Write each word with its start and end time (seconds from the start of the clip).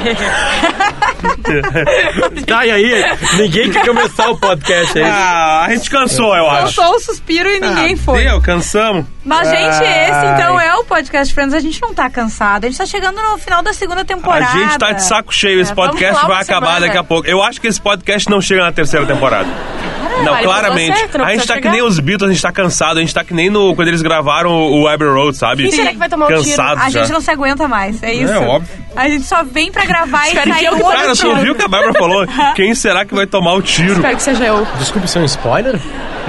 Tá, 2.46 2.66
e 2.66 2.70
aí? 2.70 3.04
Ninguém 3.36 3.70
quer 3.70 3.84
começar 3.86 4.30
o 4.30 4.36
podcast 4.38 4.98
aí. 4.98 5.04
Ah, 5.04 5.64
a 5.66 5.70
gente 5.70 5.90
cansou, 5.90 6.34
eu 6.36 6.48
acho. 6.48 6.74
Soltou 6.74 6.96
o 6.96 7.00
suspiro 7.00 7.48
e 7.48 7.60
ninguém 7.60 7.94
ah, 7.94 7.98
foi. 7.98 8.24
Deu, 8.24 8.40
cansamos. 8.40 9.04
Mas, 9.24 9.48
gente, 9.48 9.84
Ai. 9.84 10.10
esse 10.10 10.26
então 10.34 10.60
é 10.60 10.74
o 10.76 10.84
Podcast 10.84 11.32
Friends. 11.34 11.54
A 11.54 11.60
gente 11.60 11.80
não 11.82 11.92
tá 11.94 12.08
cansado. 12.08 12.64
A 12.64 12.68
gente 12.68 12.78
tá 12.78 12.86
chegando 12.86 13.20
no 13.20 13.38
final 13.38 13.62
da 13.62 13.72
segunda 13.72 14.04
temporada. 14.04 14.46
A 14.46 14.58
gente 14.58 14.78
tá 14.78 14.92
de 14.92 15.02
saco 15.04 15.32
cheio. 15.32 15.60
Esse 15.60 15.72
É, 15.72 15.74
podcast 15.74 16.26
vai 16.26 16.42
acabar 16.42 16.66
semana. 16.74 16.86
daqui 16.86 16.98
a 16.98 17.04
pouco. 17.04 17.26
Eu 17.28 17.42
acho 17.42 17.60
que 17.60 17.66
esse 17.66 17.80
podcast 17.80 18.28
não 18.30 18.40
chega 18.40 18.62
na 18.62 18.72
terceira 18.72 19.06
temporada. 19.06 19.48
Não, 20.24 20.32
vale 20.32 20.44
claramente. 20.44 21.18
não 21.18 21.24
a 21.24 21.32
gente 21.32 21.46
tá 21.46 21.54
que 21.54 21.60
chegar. 21.60 21.72
nem 21.72 21.82
os 21.82 21.98
Beatles, 21.98 22.30
a 22.30 22.32
gente 22.32 22.42
tá 22.42 22.52
cansado. 22.52 22.98
A 22.98 23.00
gente 23.00 23.14
tá 23.14 23.24
que 23.24 23.34
nem 23.34 23.50
no, 23.50 23.74
quando 23.74 23.88
eles 23.88 24.02
gravaram 24.02 24.50
o 24.72 24.86
Abbey 24.88 25.08
Road, 25.08 25.36
sabe? 25.36 25.62
Quem 25.64 25.72
será 25.72 25.90
que 25.90 25.98
vai 25.98 26.08
tomar 26.08 26.26
um 26.26 26.28
tiro? 26.28 26.44
Cansado 26.44 26.78
A 26.80 26.90
já. 26.90 27.00
gente 27.00 27.12
não 27.12 27.20
se 27.20 27.30
aguenta 27.30 27.66
mais, 27.68 28.02
é 28.02 28.12
isso? 28.12 28.32
É, 28.32 28.38
óbvio. 28.38 28.68
A 28.96 29.08
gente 29.08 29.24
só 29.24 29.42
vem 29.44 29.70
pra 29.70 29.84
gravar 29.84 30.26
e 30.26 30.28
Espero 30.28 30.46
que 30.50 30.54
sair 30.56 30.64
eu 30.66 30.76
que 30.76 30.82
outro 30.82 30.98
Cara, 30.98 31.14
você 31.14 31.22
tiro. 31.22 31.36
ouviu 31.36 31.52
o 31.52 31.54
que 31.56 31.64
a 31.64 31.68
Bárbara 31.68 31.92
falou? 31.94 32.26
Quem 32.54 32.74
será 32.74 33.04
que 33.04 33.14
vai 33.14 33.26
tomar 33.26 33.54
o 33.54 33.62
tiro? 33.62 33.94
Espero 33.94 34.16
que 34.16 34.22
seja 34.22 34.44
eu. 34.44 34.66
Desculpe 34.78 35.08
ser 35.08 35.20
um 35.20 35.24
spoiler? 35.24 35.78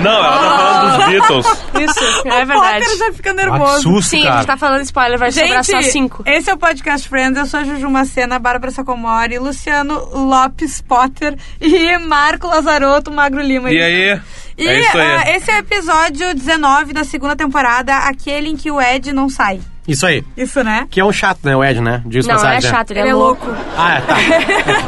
Não, 0.02 0.12
ela 0.26 0.38
tá 0.38 0.58
falando 0.58 0.98
dos 0.98 1.06
Beatles. 1.08 1.46
Isso, 1.82 2.28
é 2.28 2.44
O 2.44 2.48
verdade. 2.48 2.80
Potter 2.86 2.98
já 2.98 3.14
fica 3.14 3.30
Ah, 3.32 3.34
que 3.34 3.42
nervoso. 3.46 3.82
susto, 3.82 4.10
Sim, 4.10 4.22
a 4.22 4.24
cara. 4.26 4.38
gente 4.38 4.48
tá 4.48 4.58
falando 4.58 4.82
spoiler, 4.82 5.18
vai 5.20 5.32
sobrar 5.32 5.64
só 5.64 5.82
cinco. 5.82 6.24
esse 6.26 6.50
é 6.50 6.54
o 6.54 6.58
Podcast 6.58 7.08
Friends. 7.10 7.38
Eu 7.38 7.46
sou 7.46 7.60
a 7.60 7.64
Juju 7.64 7.90
Macena, 7.90 8.40
Bárbara 8.40 8.72
Sacomori, 8.72 9.38
Luciano 9.40 9.94
Lopes 10.14 10.82
Potter 10.82 11.36
e 11.60 11.98
Marco 12.00 12.48
Lazarotto 12.48 13.12
Magro 13.12 13.42
Lima. 13.42 13.72
E 13.72 13.82
aí? 13.82 14.20
E 14.58 14.68
é 14.68 14.80
isso 14.80 14.98
aí. 14.98 15.08
ah, 15.18 15.36
esse 15.38 15.50
é 15.52 15.56
o 15.56 15.60
episódio 15.60 16.36
19 16.36 16.94
da 16.94 17.04
segunda 17.04 17.36
temporada, 17.36 17.96
aquele 17.98 18.50
em 18.50 18.56
que 18.58 18.70
o 18.70 18.80
Ed 18.82 19.12
não 19.14 19.30
sai. 19.30 19.60
Isso 19.92 20.06
aí. 20.06 20.24
Isso, 20.38 20.64
né? 20.64 20.88
Que 20.90 21.00
é 21.00 21.06
um 21.06 21.12
chato, 21.12 21.40
né, 21.44 21.56
o 21.56 21.64
Ed, 21.64 21.80
né? 21.82 22.02
Diz 22.06 22.26
Não, 22.26 22.34
não 22.36 22.42
é 22.42 22.46
passagem, 22.46 22.70
né? 22.72 22.78
chato, 22.78 22.92
ele, 22.92 23.00
Ele 23.02 23.08
é 23.10 23.12
é 23.12 23.16
louco. 23.16 23.48
Ah, 23.78 23.96
é, 23.96 24.02
tá. 24.02 24.16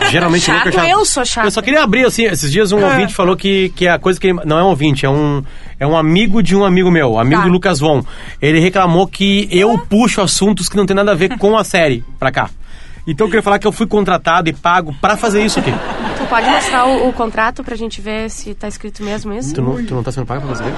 É, 0.06 0.10
Geralmente 0.12 0.50
louco 0.52 0.68
é 0.70 0.72
Chato, 0.72 0.82
chato. 0.86 0.90
eu 0.92 1.06
sou 1.06 1.26
chato. 1.26 1.46
Eu 1.46 1.52
só 1.52 1.62
queria 1.62 1.84
abrir, 1.84 2.06
assim, 2.06 2.24
esses 2.24 2.52
dias 2.52 2.72
um 2.72 2.84
Ah. 2.86 2.90
ouvinte 2.90 3.14
falou 3.14 3.36
que, 3.36 3.70
que 3.76 3.88
a 3.88 4.00
coisa 4.00 4.20
que 4.20 4.28
ele... 4.28 4.40
Não 4.46 4.58
é 4.58 4.64
um 4.64 4.68
ouvinte, 4.68 5.06
é 5.06 5.10
um, 5.10 5.44
é 5.80 5.86
um 5.88 5.96
amigo 5.98 6.42
de 6.42 6.56
um 6.56 6.64
amigo 6.64 6.90
meu, 6.92 7.20
amigo 7.20 7.42
Tá. 7.42 7.48
do 7.48 7.52
Lucas 7.54 7.80
Von. 7.80 8.04
Ele 8.42 8.60
reclamou 8.60 9.08
que 9.08 9.48
eu 9.52 9.78
puxo 9.78 10.22
assuntos 10.22 10.70
que 10.70 10.78
não 10.78 10.86
tem 10.86 10.96
nada 10.96 11.12
a 11.12 11.16
ver 11.16 11.38
com 11.38 11.58
a 11.58 11.64
série 11.64 12.04
pra 12.20 12.32
cá. 12.32 12.50
Então 13.06 13.28
eu 13.28 13.30
queria 13.30 13.44
falar 13.44 13.60
que 13.60 13.68
eu 13.68 13.72
fui 13.74 13.86
contratado 13.86 14.48
e 14.50 14.54
pago 14.54 14.96
pra 15.02 15.18
fazer 15.18 15.44
isso 15.44 15.60
aqui. 15.60 15.72
Tu 16.18 16.26
pode 16.28 16.50
mostrar 16.50 16.86
o, 16.86 17.10
o 17.10 17.14
contrato 17.14 17.62
pra 17.62 17.76
gente 17.76 18.00
ver 18.00 18.30
se 18.30 18.54
tá 18.54 18.66
escrito 18.68 19.04
mesmo 19.04 19.34
isso? 19.34 19.54
Tu 19.54 19.62
não, 19.62 19.84
tu 19.86 19.94
não 19.94 20.02
tá 20.04 20.10
sendo 20.10 20.26
pago 20.26 20.40
pra 20.48 20.56
fazer? 20.56 20.74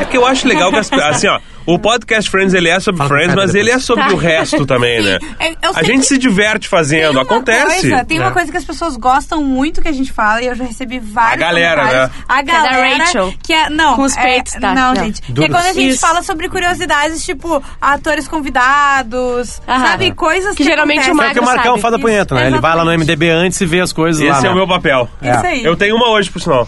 É 0.00 0.04
que 0.04 0.16
eu 0.16 0.26
acho 0.26 0.46
legal 0.46 0.70
que 0.70 0.78
as, 0.78 0.92
assim, 0.92 1.26
ó, 1.28 1.40
o 1.66 1.78
podcast 1.78 2.30
Friends 2.30 2.54
ele 2.54 2.68
é 2.68 2.78
sobre 2.80 2.98
Fala 2.98 3.08
Friends, 3.10 3.34
mas 3.34 3.54
ele 3.54 3.70
é 3.70 3.78
sobre 3.78 4.12
o 4.12 4.16
resto 4.16 4.64
também, 4.66 5.02
né? 5.02 5.18
É, 5.38 5.50
eu 5.62 5.72
A 5.74 5.82
gente 5.82 6.00
que 6.00 6.06
se 6.06 6.18
diverte 6.18 6.60
tem 6.60 6.68
fazendo, 6.68 7.12
uma 7.12 7.22
acontece. 7.22 7.80
Coisa, 7.82 8.04
tem 8.04 8.18
É. 8.18 8.20
uma 8.20 8.30
coisa 8.30 8.50
que 8.50 8.56
as 8.56 8.64
pessoas 8.64 8.96
gostam 8.96 9.42
muito 9.42 9.80
que 9.82 9.88
a 9.88 9.92
gente 9.92 10.12
fala 10.12 10.42
e 10.42 10.46
eu 10.46 10.54
já 10.54 10.64
recebi 10.64 10.98
vários 10.98 11.34
A 11.42 11.46
galera, 11.46 11.84
né? 11.84 12.10
A 12.28 12.42
Que 12.42 12.50
é 12.50 12.52
da 12.54 12.62
galera 12.62 12.98
Rachel. 13.04 13.34
que 13.42 13.52
é 13.52 13.68
não, 13.70 13.96
Com 13.96 14.02
os 14.02 14.16
é- 14.16 14.22
peitos, 14.22 14.52
tá? 14.54 14.74
Não, 14.74 14.94
Não. 14.94 15.04
gente. 15.04 15.20
Que 15.22 15.30
é 15.30 15.34
Duros. 15.34 15.50
quando 15.50 15.66
a 15.66 15.72
gente 15.72 15.88
Isso. 15.90 16.00
fala 16.00 16.22
sobre 16.22 16.48
curiosidades, 16.48 17.24
tipo 17.24 17.62
atores 17.80 18.26
convidados, 18.28 19.60
Aham. 19.68 19.86
sabe, 19.86 20.12
coisas 20.12 20.54
Que 20.54 20.64
geralmente 20.64 21.00
acontecem. 21.00 21.26
o 21.26 21.30
É 21.30 21.34
que 21.34 21.40
o 21.40 21.44
Marcão 21.44 21.72
sabe. 21.72 21.82
faz 21.82 21.94
a 21.94 21.98
punheta, 21.98 22.34
né? 22.34 22.46
Ele 22.46 22.58
vai 22.60 22.72
lá 22.74 22.84
no 22.84 22.90
Exatamente. 22.90 22.98
MDB 23.10 23.30
antes 23.30 23.60
e 23.60 23.66
vê 23.66 23.80
as 23.80 23.92
coisas 23.92 24.22
lá. 24.22 24.30
Esse 24.30 24.40
é 24.46 24.48
né? 24.48 24.50
o 24.50 24.54
meu 24.54 24.66
papel. 24.66 25.08
Isso 25.22 25.46
aí. 25.46 25.64
Eu 25.64 25.76
tenho 25.76 25.96
uma 25.96 26.08
hoje, 26.10 26.30
por 26.30 26.40
sinal. 26.40 26.66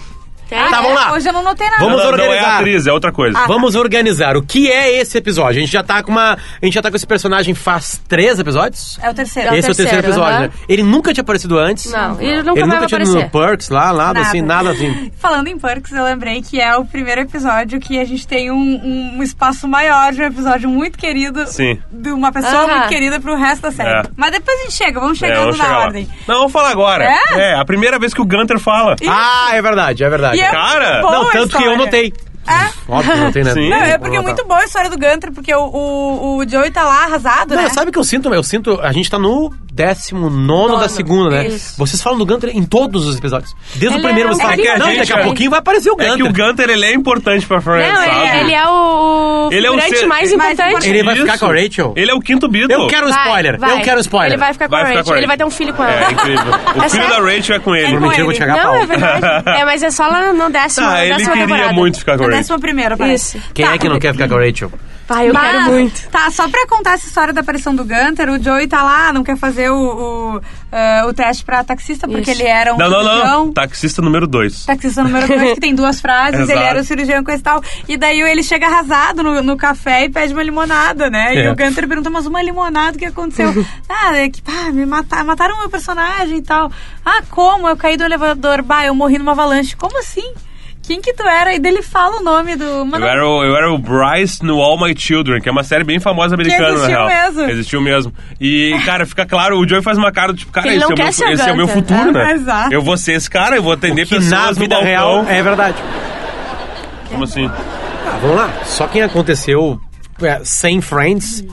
Tem? 0.50 0.58
Tá, 0.68 0.80
vamos 0.82 0.94
lá. 0.96 1.12
Hoje 1.12 1.28
eu 1.28 1.32
não 1.32 1.42
notei 1.44 1.70
nada. 1.70 1.84
Vamos 1.84 1.98
não, 2.02 2.10
não, 2.10 2.16
não 2.16 2.24
é 2.24 2.28
organizar. 2.28 2.56
atriz, 2.58 2.86
é 2.88 2.92
outra 2.92 3.12
coisa. 3.12 3.38
Ah, 3.38 3.46
Vamos 3.46 3.74
organizar. 3.76 4.36
O 4.36 4.42
que 4.42 4.70
é 4.70 5.00
esse 5.00 5.16
episódio? 5.16 5.58
A 5.58 5.60
gente 5.62 5.72
já 5.72 5.82
tá 5.82 6.02
com 6.02 6.10
uma. 6.10 6.32
A 6.34 6.64
gente 6.64 6.74
já 6.74 6.82
tá 6.82 6.90
com 6.90 6.96
esse 6.96 7.06
personagem 7.06 7.54
faz 7.54 8.00
três 8.08 8.38
episódios? 8.38 8.98
É 9.00 9.08
o 9.08 9.14
terceiro. 9.14 9.48
É 9.48 9.52
o 9.52 9.54
esse 9.54 9.68
é 9.68 9.70
o 9.70 9.74
terceiro 9.76 9.90
terceiro, 10.02 10.08
episódio, 10.08 10.34
aham. 10.38 10.46
né? 10.48 10.50
Ele 10.68 10.82
nunca 10.82 11.12
tinha 11.14 11.22
aparecido 11.22 11.58
antes. 11.58 11.90
Não, 11.92 12.20
ele 12.20 12.42
nunca 12.42 12.58
Ele 12.60 12.66
mais 12.66 12.66
nunca 12.66 12.78
vai 12.80 12.86
tinha 12.88 13.00
ido 13.02 13.12
no 13.12 13.18
aparecer. 13.20 13.30
Perks 13.48 13.68
lá, 13.68 13.86
nada, 13.92 13.96
Nada. 14.14 14.20
assim, 14.22 14.40
nada 14.42 14.70
assim. 14.70 15.12
Falando 15.18 15.46
em 15.46 15.56
Perks, 15.58 15.92
eu 15.92 16.04
lembrei 16.04 16.42
que 16.42 16.60
é 16.60 16.76
o 16.76 16.84
primeiro 16.84 17.20
episódio 17.20 17.78
que 17.78 17.98
a 18.00 18.04
gente 18.04 18.26
tem 18.26 18.50
um, 18.50 19.16
um 19.18 19.22
espaço 19.22 19.68
maior 19.68 20.12
de 20.12 20.20
um 20.20 20.24
episódio 20.26 20.68
muito 20.68 20.98
querido 20.98 21.46
Sim. 21.46 21.78
de 21.92 22.10
uma 22.10 22.32
pessoa 22.32 22.64
Aham. 22.64 22.78
muito 22.78 22.88
querida 22.88 23.20
pro 23.20 23.36
resto 23.36 23.62
da 23.62 23.70
série. 23.70 23.88
É. 23.90 24.02
Mas 24.16 24.32
depois 24.32 24.58
a 24.58 24.62
gente 24.64 24.72
chega, 24.72 24.98
vamos 24.98 25.22
É, 25.22 25.26
chegando 25.26 25.40
vamos 25.42 25.58
na 25.58 25.64
chegar 25.64 25.76
lá. 25.78 25.84
ordem. 25.84 26.08
Não, 26.26 26.34
vamos 26.38 26.52
falar 26.52 26.70
agora. 26.70 27.04
É? 27.04 27.54
a 27.54 27.64
primeira 27.64 27.98
vez 27.98 28.12
que 28.12 28.20
o 28.20 28.24
Gunter 28.24 28.58
fala. 28.58 28.96
Ah, 29.08 29.50
é 29.52 29.62
verdade, 29.62 30.02
é 30.02 30.08
verdade. 30.10 30.36
E 30.38 30.39
é 30.42 30.50
Cara, 30.50 31.02
Não, 31.02 31.30
tanto 31.30 31.56
que 31.56 31.64
eu 31.64 31.76
notei. 31.76 32.12
É? 32.50 32.70
Óbvio 32.88 33.12
que 33.12 33.18
não 33.20 33.32
tem, 33.32 33.44
né? 33.44 33.52
Sim. 33.52 33.68
Não, 33.70 33.76
é 33.78 33.98
porque 33.98 34.16
é 34.16 34.18
notar. 34.20 34.34
muito 34.34 34.46
boa 34.48 34.60
a 34.60 34.64
história 34.64 34.90
do 34.90 34.98
Gunter, 34.98 35.32
porque 35.32 35.54
o, 35.54 35.60
o, 35.64 36.36
o 36.38 36.48
Joey 36.48 36.70
tá 36.70 36.82
lá 36.84 37.04
arrasado, 37.04 37.54
Não, 37.54 37.62
né? 37.62 37.68
sabe 37.70 37.90
o 37.90 37.92
que 37.92 37.98
eu 37.98 38.04
sinto? 38.04 38.32
Eu 38.32 38.42
sinto. 38.42 38.80
A 38.82 38.92
gente 38.92 39.10
tá 39.10 39.18
no 39.18 39.52
19 39.72 40.76
da 40.80 40.88
segunda, 40.88 41.30
né? 41.30 41.46
isso. 41.46 41.74
Vocês 41.78 42.02
falam 42.02 42.18
do 42.18 42.26
Gunter 42.26 42.50
em 42.54 42.64
todos 42.64 43.06
os 43.06 43.16
episódios. 43.16 43.54
Desde 43.76 43.86
Ele 43.86 43.98
o 43.98 44.02
primeiro 44.02 44.30
é 44.30 44.34
você 44.34 44.42
fala. 44.42 44.54
É 44.54 44.56
que 44.56 44.68
a 44.68 44.78
não, 44.78 44.86
daqui 44.96 45.12
a 45.12 45.16
é- 45.18 45.22
pouquinho 45.24 45.50
vai 45.50 45.58
aparecer 45.60 45.90
o 45.90 45.96
Gunter. 45.96 46.12
É 46.12 46.16
que 46.16 46.22
o 46.22 46.32
Gunter, 46.32 46.68
ele 46.70 46.84
é 46.84 46.92
importante 46.94 47.46
pra 47.46 47.60
Friends, 47.60 47.88
Não, 47.88 47.96
sabe? 48.04 48.28
ele, 48.28 48.40
ele 48.40 48.54
é 48.54 48.68
o 48.68 49.48
Ele 49.52 49.66
é 49.66 49.70
o 49.70 49.80
ser- 49.80 50.06
mais 50.06 50.30
mais 50.30 50.32
importante. 50.32 50.88
Ele 50.88 51.02
vai 51.02 51.14
Isso. 51.14 51.22
ficar 51.24 51.38
com 51.38 51.46
a 51.46 51.54
Rachel? 51.54 51.92
Ele 51.96 52.10
é 52.10 52.14
o 52.14 52.20
quinto 52.20 52.48
Beatle. 52.48 52.72
Eu 52.82 52.86
quero 52.88 53.06
um 53.06 53.10
Vai, 53.10 53.24
spoiler. 53.26 53.58
vai. 53.58 53.72
Eu 53.72 53.80
quero 53.80 53.96
um 53.98 54.00
spoiler. 54.00 54.32
Ele 54.32 54.36
vai 54.40 54.52
ficar 54.52 54.66
com 54.66 54.70
Vai 54.72 54.80
a 54.82 54.86
ficar 54.86 54.98
Rachel. 54.98 55.04
com 55.12 55.14
a 55.14 55.18
Ele 55.18 55.26
vai 55.26 55.36
ter 55.36 55.44
um 55.44 55.50
filho 55.50 55.74
com 55.74 55.84
ela. 55.84 56.06
É 56.08 56.12
incrível. 56.12 56.50
O 56.70 56.82
É 56.82 56.88
filho 56.88 56.90
sério? 56.90 57.08
da 57.24 57.32
Rachel 57.36 57.56
é 57.56 57.58
com 57.58 57.74
ele. 57.76 57.86
Por 57.86 57.94
com 57.94 58.00
mentira, 58.02 58.20
eu 58.20 58.24
vou 58.26 58.34
te 58.34 58.38
cagar 58.40 58.64
Não, 58.64 58.74
é 58.74 58.86
verdade. 58.86 59.20
É, 59.60 59.64
mas 59.64 59.82
é 59.82 59.90
só 59.90 60.06
lá 60.06 60.32
no 60.32 60.50
décimo, 60.50 60.86
Ah, 60.86 61.04
ele 61.04 61.24
queria 61.24 61.72
muito 61.72 61.98
ficar 61.98 62.16
com 62.16 62.24
A 62.24 62.26
Rachel. 62.26 62.39
Décima 62.40 62.58
primeira, 62.58 62.96
parece. 62.96 63.38
Isso. 63.38 63.48
Quem 63.54 63.66
é 63.66 63.78
que 63.78 63.88
não 63.88 63.98
quer 63.98 64.12
ficar 64.12 64.28
com 64.28 64.34
a 64.36 64.44
Rachel? 64.44 64.70
Pai, 65.06 65.28
eu 65.28 65.34
Mas, 65.34 65.50
quero 65.50 65.70
muito. 65.72 66.08
Tá, 66.08 66.30
só 66.30 66.48
pra 66.48 66.68
contar 66.68 66.92
essa 66.92 67.04
história 67.08 67.32
da 67.34 67.40
aparição 67.40 67.74
do 67.74 67.84
Gunter, 67.84 68.30
o 68.30 68.40
Joey 68.40 68.68
tá 68.68 68.80
lá, 68.84 69.12
não 69.12 69.24
quer 69.24 69.36
fazer 69.36 69.68
o, 69.68 69.74
o, 70.36 70.40
eh, 70.70 71.04
o 71.04 71.12
teste 71.12 71.42
pra 71.44 71.64
taxista, 71.64 72.06
porque 72.06 72.30
Isso. 72.30 72.40
ele 72.40 72.48
era 72.48 72.72
um 72.72 72.78
Não, 72.78 72.88
não, 72.88 73.00
cirurgião. 73.02 73.46
não. 73.46 73.52
Taxista 73.52 74.00
número 74.02 74.28
2. 74.28 74.66
Taxista 74.66 75.02
número 75.02 75.26
2, 75.26 75.54
que 75.54 75.60
tem 75.60 75.74
duas 75.74 76.00
frases, 76.00 76.48
ele 76.48 76.60
era 76.60 76.80
o 76.80 76.84
cirurgião 76.84 77.22
e 77.22 77.24
coisa 77.24 77.40
e 77.40 77.42
tal. 77.42 77.60
E 77.88 77.96
daí 77.96 78.20
ele 78.20 78.44
chega 78.44 78.68
arrasado 78.68 79.24
no, 79.24 79.42
no 79.42 79.56
café 79.56 80.04
e 80.04 80.08
pede 80.08 80.32
uma 80.32 80.44
limonada, 80.44 81.10
né? 81.10 81.34
E 81.34 81.38
É. 81.40 81.50
o 81.50 81.56
Gunter 81.56 81.88
pergunta, 81.88 82.08
mas 82.08 82.26
uma 82.26 82.40
limonada, 82.40 82.96
o 82.96 82.98
que 83.00 83.06
aconteceu? 83.06 83.52
ah, 83.90 84.16
é 84.16 84.28
que, 84.30 84.40
pá, 84.40 84.70
me 84.72 84.86
mataram, 84.86 85.24
mataram 85.26 85.56
o 85.56 85.58
meu 85.58 85.68
personagem 85.68 86.36
e 86.36 86.42
tal. 86.42 86.70
Ah, 87.04 87.20
como? 87.30 87.68
Eu 87.68 87.76
caí 87.76 87.96
do 87.96 88.04
elevador, 88.04 88.62
bah, 88.62 88.84
eu 88.86 88.94
morri 88.94 89.18
numa 89.18 89.32
avalanche. 89.32 89.74
Como 89.74 89.98
assim? 89.98 90.32
Quem 90.82 91.00
que 91.00 91.12
tu 91.12 91.22
era? 91.22 91.54
E 91.54 91.58
daí 91.58 91.72
ele 91.72 91.82
fala 91.82 92.20
o 92.20 92.22
nome 92.22 92.56
do... 92.56 92.64
Eu 92.64 92.84
Mano, 92.84 93.06
era, 93.06 93.26
o, 93.26 93.44
eu 93.44 93.54
era 93.56 93.72
o 93.72 93.78
Bryce 93.78 94.42
no 94.44 94.60
All 94.60 94.80
My 94.80 94.94
Children, 94.96 95.40
que 95.40 95.48
é 95.48 95.52
uma 95.52 95.62
série 95.62 95.84
bem 95.84 96.00
famosa 96.00 96.34
americana, 96.34 96.70
existiu 96.70 96.88
na 96.98 97.06
real. 97.06 97.06
mesmo. 97.08 97.50
Existiu 97.50 97.80
mesmo. 97.80 98.14
E, 98.40 98.76
cara, 98.84 99.06
fica 99.06 99.24
claro, 99.24 99.58
o 99.58 99.68
Joey 99.68 99.82
faz 99.82 99.96
uma 99.98 100.10
cara 100.10 100.32
do 100.32 100.38
tipo, 100.38 100.50
cara, 100.50 100.66
esse, 100.66 100.84
é 100.84 100.96
meu, 100.96 101.06
esse 101.08 101.48
é 101.48 101.52
o 101.52 101.56
meu 101.56 101.68
futuro, 101.68 102.10
né? 102.12 102.24
né? 102.24 102.32
Exato. 102.32 102.72
Eu 102.74 102.82
vou 102.82 102.96
ser 102.96 103.12
esse 103.12 103.30
cara, 103.30 103.56
eu 103.56 103.62
vou 103.62 103.72
atender 103.72 104.06
Que 104.06 104.16
pessoas 104.16 104.30
na 104.30 104.46
no 104.48 104.54
vida 104.54 104.74
balcão. 104.74 104.90
real 104.90 105.24
é 105.28 105.42
verdade. 105.42 105.76
Como 107.08 107.24
assim? 107.24 107.46
Ah, 107.46 108.18
vamos 108.20 108.36
lá. 108.36 108.50
Só 108.64 108.88
quem 108.88 109.02
aconteceu 109.02 109.78
é, 110.22 110.40
sem 110.42 110.80
Friends 110.80 111.44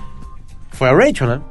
foi 0.72 0.90
a 0.90 0.94
Rachel, 0.94 1.28
né? 1.28 1.42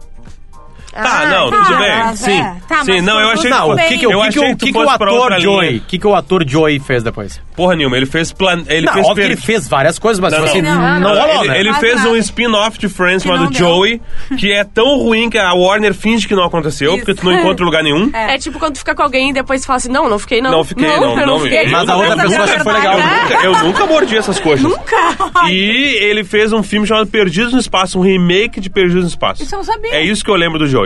Tá, 1.02 1.20
Ah, 1.22 1.26
não, 1.26 1.50
tá, 1.50 1.64
tudo 1.64 1.78
bem. 1.78 1.96
mas 1.98 2.18
Sim, 2.20 2.40
é. 2.40 2.54
Tá, 2.68 2.84
sim. 2.84 3.00
Não, 3.00 3.20
eu 3.20 3.30
achei 3.30 3.50
Não, 3.50 3.70
o 3.70 3.74
bem. 3.76 3.88
que, 3.88 3.98
que, 3.98 4.06
o 4.06 4.12
eu 4.12 4.20
que, 4.20 4.22
que, 4.22 4.28
achei 4.38 4.52
o 4.52 4.56
que 4.56 4.66
que, 4.66 4.72
que 4.72 4.78
o 4.78 4.82
fosse 4.84 4.98
pra 4.98 5.06
ator 5.08 5.18
outra 5.20 5.40
Joey, 5.40 5.76
o 5.76 5.80
que, 5.82 5.98
que 5.98 6.06
o 6.06 6.14
ator 6.14 6.44
Joey 6.48 6.78
fez 6.80 7.02
depois? 7.02 7.40
Porra 7.56 7.74
nenhuma, 7.76 7.96
ele 7.96 8.06
fez 8.06 8.32
plan... 8.32 8.62
ele 8.68 8.86
não, 8.86 8.92
fez 8.92 9.06
óbvio 9.06 9.22
que 9.22 9.28
per- 9.28 9.30
ele 9.32 9.40
fez 9.40 9.68
várias 9.68 9.98
coisas, 9.98 10.20
mas 10.20 10.32
Não, 10.32 10.40
tipo 10.40 10.50
assim, 10.50 10.62
não. 10.62 10.74
não, 10.74 11.00
Não, 11.00 11.20
rolou, 11.20 11.44
ele, 11.44 11.48
né? 11.48 11.60
ele 11.60 11.72
fez 11.74 12.04
um 12.04 12.16
spin-off 12.16 12.78
de 12.78 12.88
Friends 12.88 13.22
Que 13.22 13.28
chamado. 13.28 13.54
Joey, 13.54 14.00
que 14.38 14.52
é 14.52 14.62
tão 14.64 14.98
ruim 14.98 15.30
que 15.30 15.38
a 15.38 15.52
Warner 15.54 15.94
finge 15.94 16.26
que 16.28 16.34
não 16.34 16.44
aconteceu, 16.44 16.90
Isso. 16.96 16.98
porque 17.04 17.14
tu 17.20 17.24
não 17.24 17.32
encontra 17.38 17.64
lugar 17.64 17.82
nenhum. 17.82 18.10
É 18.12 18.36
tipo 18.38 18.58
quando 18.58 18.74
tu 18.74 18.78
fica 18.80 18.94
com 18.94 19.02
alguém 19.02 19.30
e 19.30 19.32
depois 19.32 19.64
fala 19.64 19.78
assim, 19.78 19.90
não, 19.90 20.08
não 20.08 20.18
fiquei 20.18 20.40
não. 20.42 20.50
Não 20.50 20.64
fiquei, 20.64 20.86
não, 20.86 21.16
não, 21.16 21.40
fiquei. 21.40 21.68
Mas 21.68 21.88
a 21.88 21.96
outra 21.96 22.16
pessoa 22.16 22.46
que 22.48 22.60
foi 22.62 22.72
legal. 22.72 22.98
Eu 22.98 23.00
É. 23.00 23.22
nunca, 23.22 23.44
eu 23.44 23.58
nunca 23.64 23.86
mordi 23.86 24.16
essas 24.16 24.38
coxas. 24.40 24.62
Nunca? 24.62 24.96
E 25.50 25.96
ele 26.02 26.24
fez 26.24 26.52
um 26.52 26.62
filme 26.62 26.86
chamado 26.86 27.06
Perdidos 27.06 27.52
no 27.52 27.58
Espaço, 27.58 27.98
um 27.98 28.02
remake 28.02 28.60
de 28.60 28.68
Perdidos 28.70 29.02
no 29.04 29.08
Espaço. 29.08 29.42
Isso 29.42 29.54
eu 29.54 29.58
não 29.58 29.64
sabia. 29.64 29.92
É 29.92 30.02
isso 30.02 30.24
que 30.24 30.30
eu 30.30 30.34
lembro 30.36 30.58
do 30.58 30.66
Joey. 30.66 30.85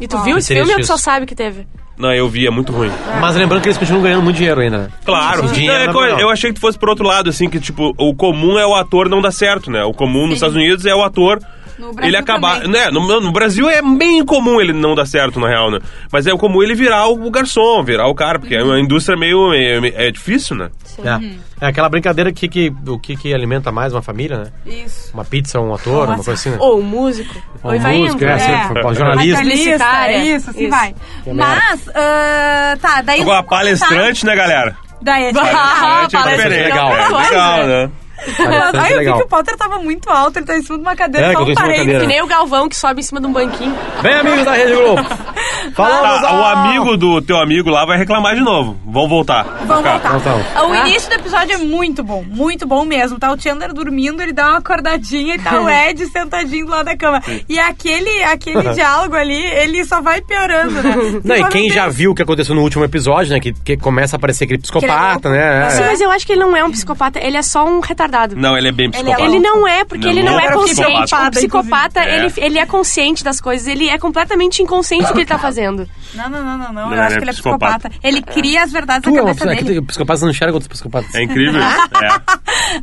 E 0.00 0.06
tu 0.06 0.18
viu 0.22 0.36
esse 0.38 0.54
filme 0.54 0.72
ou 0.72 0.80
tu 0.80 0.86
só 0.86 0.96
sabe 0.96 1.26
que 1.26 1.34
teve? 1.34 1.66
Não, 1.98 2.12
eu 2.12 2.28
vi, 2.28 2.46
é 2.46 2.50
muito 2.50 2.72
ruim. 2.72 2.90
Mas 3.20 3.34
lembrando 3.36 3.62
que 3.62 3.68
eles 3.68 3.78
continuam 3.78 4.02
ganhando 4.02 4.22
muito 4.22 4.36
dinheiro 4.36 4.60
ainda, 4.60 4.78
né? 4.78 4.88
Claro. 5.04 5.48
Sim, 5.48 5.54
dinheiro 5.54 5.78
Não, 5.78 6.02
é 6.02 6.08
é 6.10 6.14
co- 6.14 6.20
eu 6.20 6.28
achei 6.28 6.50
que 6.50 6.56
tu 6.56 6.60
fosse 6.60 6.78
por 6.78 6.90
outro 6.90 7.06
lado, 7.06 7.30
assim, 7.30 7.48
que 7.48 7.58
tipo, 7.58 7.94
o 7.96 8.14
comum 8.14 8.58
é 8.58 8.66
o 8.66 8.74
ator 8.74 9.08
não 9.08 9.22
dar 9.22 9.30
certo, 9.32 9.70
né? 9.70 9.82
O 9.82 9.94
comum 9.94 10.24
nos 10.26 10.34
Estados 10.34 10.54
Unidos 10.56 10.84
é 10.84 10.94
o 10.94 11.02
ator. 11.02 11.38
No 11.78 11.92
Brasil 11.92 12.08
ele 12.08 12.16
acabar. 12.16 12.60
também. 12.62 12.70
Né, 12.72 12.90
no, 12.90 13.20
no 13.20 13.32
Brasil 13.32 13.68
é 13.68 13.82
bem 13.82 14.24
comum 14.24 14.60
ele 14.60 14.72
não 14.72 14.94
dar 14.94 15.06
certo, 15.06 15.38
na 15.38 15.48
real, 15.48 15.70
né? 15.70 15.78
Mas 16.10 16.26
é 16.26 16.30
comum 16.36 16.62
ele 16.62 16.74
virar 16.74 17.06
o 17.08 17.30
garçom, 17.30 17.82
virar 17.84 18.06
o 18.08 18.14
cara, 18.14 18.38
porque 18.38 18.54
é 18.54 18.62
uma 18.62 18.80
indústria 18.80 19.16
meio. 19.18 19.52
É, 19.52 20.06
é 20.08 20.10
difícil, 20.10 20.56
né? 20.56 20.70
É. 21.04 21.46
É 21.58 21.68
aquela 21.68 21.88
brincadeira 21.88 22.30
que, 22.32 22.48
que 22.48 22.72
o 22.86 22.98
que, 22.98 23.16
que 23.16 23.32
alimenta 23.34 23.72
mais 23.72 23.92
uma 23.94 24.02
família, 24.02 24.36
né? 24.38 24.44
Isso. 24.66 25.10
Uma 25.14 25.24
pizza, 25.24 25.58
um 25.58 25.72
ator, 25.74 26.06
uma 26.08 26.14
coisa 26.16 26.32
assim, 26.32 26.50
né? 26.50 26.56
Ou 26.60 26.80
um 26.80 26.82
músico. 26.82 27.34
Ou 27.62 27.72
música, 27.72 27.92
indo. 27.94 28.24
é, 28.24 28.32
assim, 28.32 28.52
É. 28.52 28.94
jornalista. 28.94 29.42
É 30.06 30.24
isso, 30.24 30.50
assim 30.50 30.60
Isso. 30.62 30.70
vai. 30.70 30.94
Que 31.24 31.32
Mas, 31.32 31.88
ah, 31.94 32.76
tá, 32.80 33.00
daí... 33.02 33.22
Agora, 33.22 33.42
palestrante, 33.42 34.26
né, 34.26 34.36
galera? 34.36 34.76
Daí, 35.00 35.30
Ah, 35.30 35.32
Palestrante 35.32 36.16
é 36.16 36.18
palestrante 36.20 36.48
diferente. 36.48 36.68
legal. 36.68 36.96
É 36.96 37.08
Coisa. 37.08 37.30
legal, 37.30 37.66
né? 37.66 37.90
É 38.38 38.78
ai, 38.78 38.92
eu 38.94 38.98
vi 38.98 39.04
que 39.04 39.22
o 39.24 39.28
Potter 39.28 39.56
tava 39.56 39.78
muito 39.78 40.08
alto, 40.10 40.38
ele 40.38 40.46
tá 40.46 40.56
em 40.56 40.62
cima 40.62 40.78
de 40.78 40.82
uma 40.84 40.96
cadeira, 40.96 41.28
É, 41.28 41.32
só 41.32 41.44
que 41.44 41.52
um 41.52 41.54
cadeira. 41.54 42.00
Que 42.00 42.06
nem 42.06 42.22
o 42.22 42.26
Galvão 42.26 42.68
que 42.68 42.76
sobe 42.76 43.00
em 43.00 43.02
cima 43.02 43.20
de 43.20 43.26
um 43.26 43.32
banquinho. 43.32 43.74
Bem, 44.02 44.14
amigos 44.14 44.44
da 44.44 44.52
Rede 44.52 44.74
Globo. 44.74 45.02
Falamos 45.74 46.20
Tá, 46.20 46.28
ao- 46.30 46.40
o 46.40 46.44
amigo 46.44 46.96
do 46.96 47.20
teu 47.22 47.36
amigo 47.38 47.70
lá 47.70 47.84
vai 47.84 47.98
reclamar 47.98 48.34
de 48.34 48.40
novo. 48.40 48.76
Vão 48.86 49.08
voltar. 49.08 49.44
Cá. 49.44 49.98
voltar. 50.18 50.64
O 50.64 50.74
início 50.86 51.08
do 51.10 51.14
episódio 51.14 51.54
é 51.54 51.58
muito 51.58 52.02
bom, 52.02 52.22
muito 52.26 52.66
bom 52.66 52.84
mesmo. 52.84 53.18
Tá 53.18 53.32
o 53.32 53.38
Chandler 53.40 53.72
dormindo, 53.72 54.22
ele 54.22 54.32
dá 54.32 54.48
uma 54.50 54.58
acordadinha 54.58 55.34
e 55.34 55.38
tá 55.38 55.60
o 55.60 55.68
Ed 55.70 56.06
sentadinho 56.06 56.66
do 56.66 56.70
lado 56.72 56.86
da 56.86 56.96
cama. 56.96 57.22
E 57.48 57.58
aquele, 57.58 58.22
aquele 58.24 58.70
diálogo 58.74 59.16
ali, 59.16 59.42
ele 59.44 59.84
só 59.84 60.00
vai 60.00 60.20
piorando, 60.20 60.82
né? 60.82 60.94
Não, 61.24 61.36
e 61.36 61.44
quem 61.48 61.66
"Meu 61.66 61.74
já 61.74 61.84
Deus". 61.84 61.96
viu 61.96 62.10
o 62.12 62.14
que 62.14 62.22
aconteceu 62.22 62.54
no 62.54 62.62
último 62.62 62.84
episódio, 62.84 63.32
né? 63.32 63.40
Que, 63.40 63.52
que 63.52 63.76
começa 63.76 64.16
a 64.16 64.18
aparecer 64.18 64.44
aquele 64.44 64.60
psicopata, 64.60 65.28
louco. 65.28 65.28
né? 65.30 65.70
Sim, 65.70 65.82
É. 65.82 65.86
mas 65.86 66.00
eu 66.00 66.10
acho 66.10 66.26
que 66.26 66.32
ele 66.32 66.40
não 66.40 66.56
é 66.56 66.64
um 66.64 66.70
psicopata, 66.70 67.18
ele 67.22 67.36
é 67.36 67.42
só 67.42 67.64
um 67.66 67.80
retardado. 67.80 68.15
Não, 68.36 68.56
ele 68.56 68.68
é 68.68 68.72
bem 68.72 68.86
é 68.86 68.90
psicopata. 68.90 69.22
Ele 69.22 69.38
não 69.40 69.66
é, 69.68 69.84
porque 69.84 70.04
Não, 70.06 70.12
ele 70.12 70.22
não, 70.22 70.32
não 70.32 70.40
é 70.40 70.46
é 70.46 70.52
consciente. 70.52 70.82
psicopata. 71.02 71.28
O 71.28 71.30
psicopata, 71.32 72.00
inclusive. 72.00 72.16
ele, 72.40 72.40
É. 72.40 72.46
ele 72.46 72.58
é 72.58 72.66
consciente 72.66 73.24
das 73.24 73.40
coisas, 73.40 73.66
ele 73.66 73.88
é 73.88 73.98
completamente 73.98 74.62
inconsciente 74.62 75.04
do 75.06 75.12
que 75.12 75.18
ele 75.20 75.26
tá 75.26 75.38
fazendo. 75.38 75.88
Não, 76.14 76.28
não, 76.28 76.42
não, 76.44 76.58
não, 76.58 76.72
não. 76.72 76.94
Eu 76.94 77.02
acho 77.02 77.16
que 77.16 77.22
ele 77.22 77.30
é 77.30 77.32
é 77.32 77.34
psicopata. 77.34 77.88
psicopata. 77.90 78.06
Ele 78.08 78.22
cria 78.22 78.62
as 78.62 78.72
verdades 78.72 79.02
Tu 79.02 79.10
na 79.10 79.18
é 79.18 79.22
uma 79.22 79.34
cabeça 79.34 79.56
que 79.56 79.64
dele. 79.64 79.74
tem- 79.80 79.84
psicopatas 79.86 80.22
não 80.22 80.30
enxergam 80.30 80.54
outros 80.54 80.68
psicopatas. 80.68 81.14
É 81.14 81.22
incrível. 81.22 81.60
é. 81.62 82.36